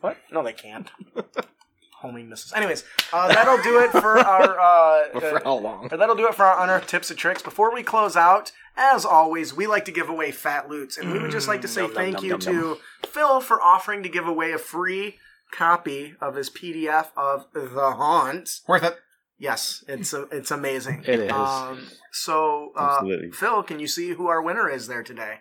[0.00, 0.16] What?
[0.32, 0.90] No, they can't.
[2.00, 2.52] Homing missiles.
[2.54, 4.58] Anyways, uh, that'll do it for our.
[4.58, 5.88] Uh, For how long?
[5.92, 7.42] Or that'll do it for our unearthed tips and tricks.
[7.42, 11.18] Before we close out, as always, we like to give away fat loots, and we
[11.18, 14.02] would just like to say Nom, nom, thank nom, you nom, to Phil for offering
[14.02, 15.16] to give away a free
[15.52, 18.60] copy of his PDF of The Haunt.
[18.66, 18.96] Worth it.
[19.38, 21.02] Yes, it's a, it's amazing.
[21.06, 21.32] It is.
[21.32, 23.32] Um, so, uh, Absolutely.
[23.32, 25.40] Phil, can you see who our winner is there today?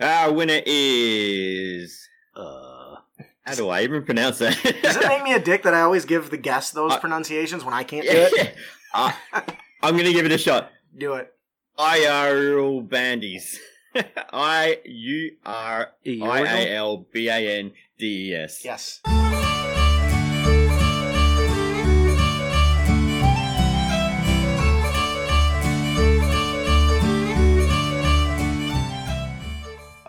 [0.00, 2.06] Our winner is.
[2.36, 2.96] Uh,
[3.44, 4.56] How do I even pronounce that?
[4.82, 7.64] Does it make me a dick that I always give the guests those Uh, pronunciations
[7.64, 8.54] when I can't do it?
[8.94, 9.10] Uh,
[9.82, 10.70] I'm gonna give it a shot.
[10.96, 11.32] Do it.
[11.78, 13.60] IRL Bandies.
[14.32, 18.64] I U R I A L B A N D E S.
[18.64, 19.00] Yes.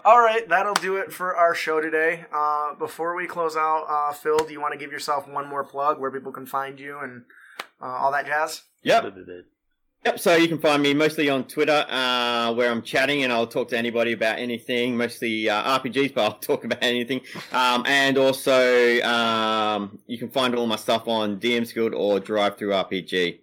[0.05, 2.25] All right, that'll do it for our show today.
[2.33, 5.63] Uh, before we close out, uh, Phil, do you want to give yourself one more
[5.63, 7.25] plug where people can find you and
[7.79, 8.63] uh, all that jazz?
[8.81, 9.13] Yep.
[10.05, 10.19] Yep.
[10.19, 13.67] So you can find me mostly on Twitter, uh, where I'm chatting and I'll talk
[13.69, 17.21] to anybody about anything, mostly uh, RPGs, but I'll talk about anything.
[17.51, 23.39] Um, and also, um, you can find all my stuff on DM's Guild or DriveThruRPG.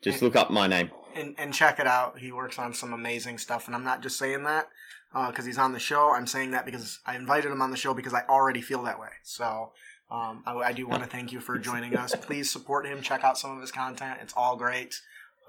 [0.00, 0.90] Just look up my name.
[1.14, 2.18] and, and check it out.
[2.18, 4.68] He works on some amazing stuff, and I'm not just saying that
[5.12, 6.12] because he's on the show.
[6.14, 8.98] I'm saying that because I invited him on the show because I already feel that
[8.98, 9.08] way.
[9.24, 9.72] So
[10.10, 12.14] um, I, I do want to thank you for joining us.
[12.14, 13.02] Please support him.
[13.02, 14.20] Check out some of his content.
[14.22, 15.00] It's all great.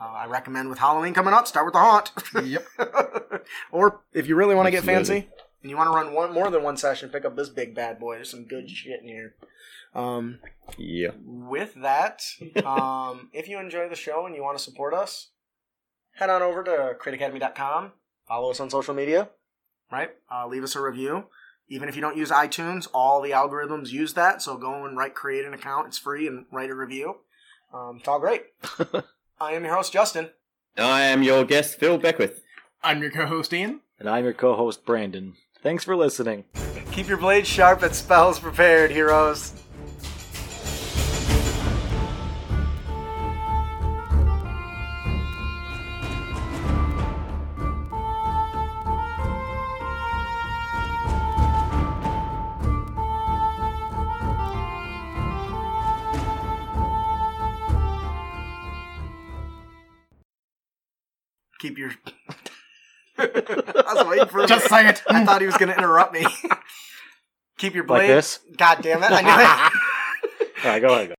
[0.02, 2.12] Uh, I recommend with Halloween coming up, start with the haunt.
[2.44, 2.66] Yep.
[3.72, 5.28] or if you really want to get fancy
[5.62, 8.00] and you want to run one more than one session, pick up this big bad
[8.00, 8.16] boy.
[8.16, 9.36] There's some good shit in here.
[9.94, 10.40] Um,
[10.78, 11.12] Yeah.
[11.24, 12.24] with that,
[12.66, 15.28] um, if you enjoy the show and you want to support us,
[16.16, 17.92] head on over to critacademy.com.
[18.28, 19.30] Follow us on social media,
[19.92, 20.12] right?
[20.34, 21.26] Uh, leave us a review.
[21.68, 24.42] Even if you don't use iTunes, all the algorithms use that.
[24.42, 25.88] So go and write, create an account.
[25.88, 27.18] It's free and write a review.
[27.74, 28.44] Um, it's all great.
[29.42, 30.30] I am your host, Justin.
[30.78, 32.44] I am your guest, Phil Beckwith.
[32.84, 33.82] I'm your co-host Ian.
[33.98, 35.34] And I'm your co-host Brandon.
[35.64, 36.46] Thanks for listening.
[36.92, 39.54] Keep your blades sharp and spells prepared, heroes.
[64.22, 65.02] Waiting for Just say it.
[65.08, 66.26] I thought he was going to interrupt me.
[67.58, 68.00] Keep your blade.
[68.00, 68.40] Like this?
[68.58, 69.12] God damn it!
[69.12, 70.66] I knew it.
[70.66, 71.16] All right, go ahead.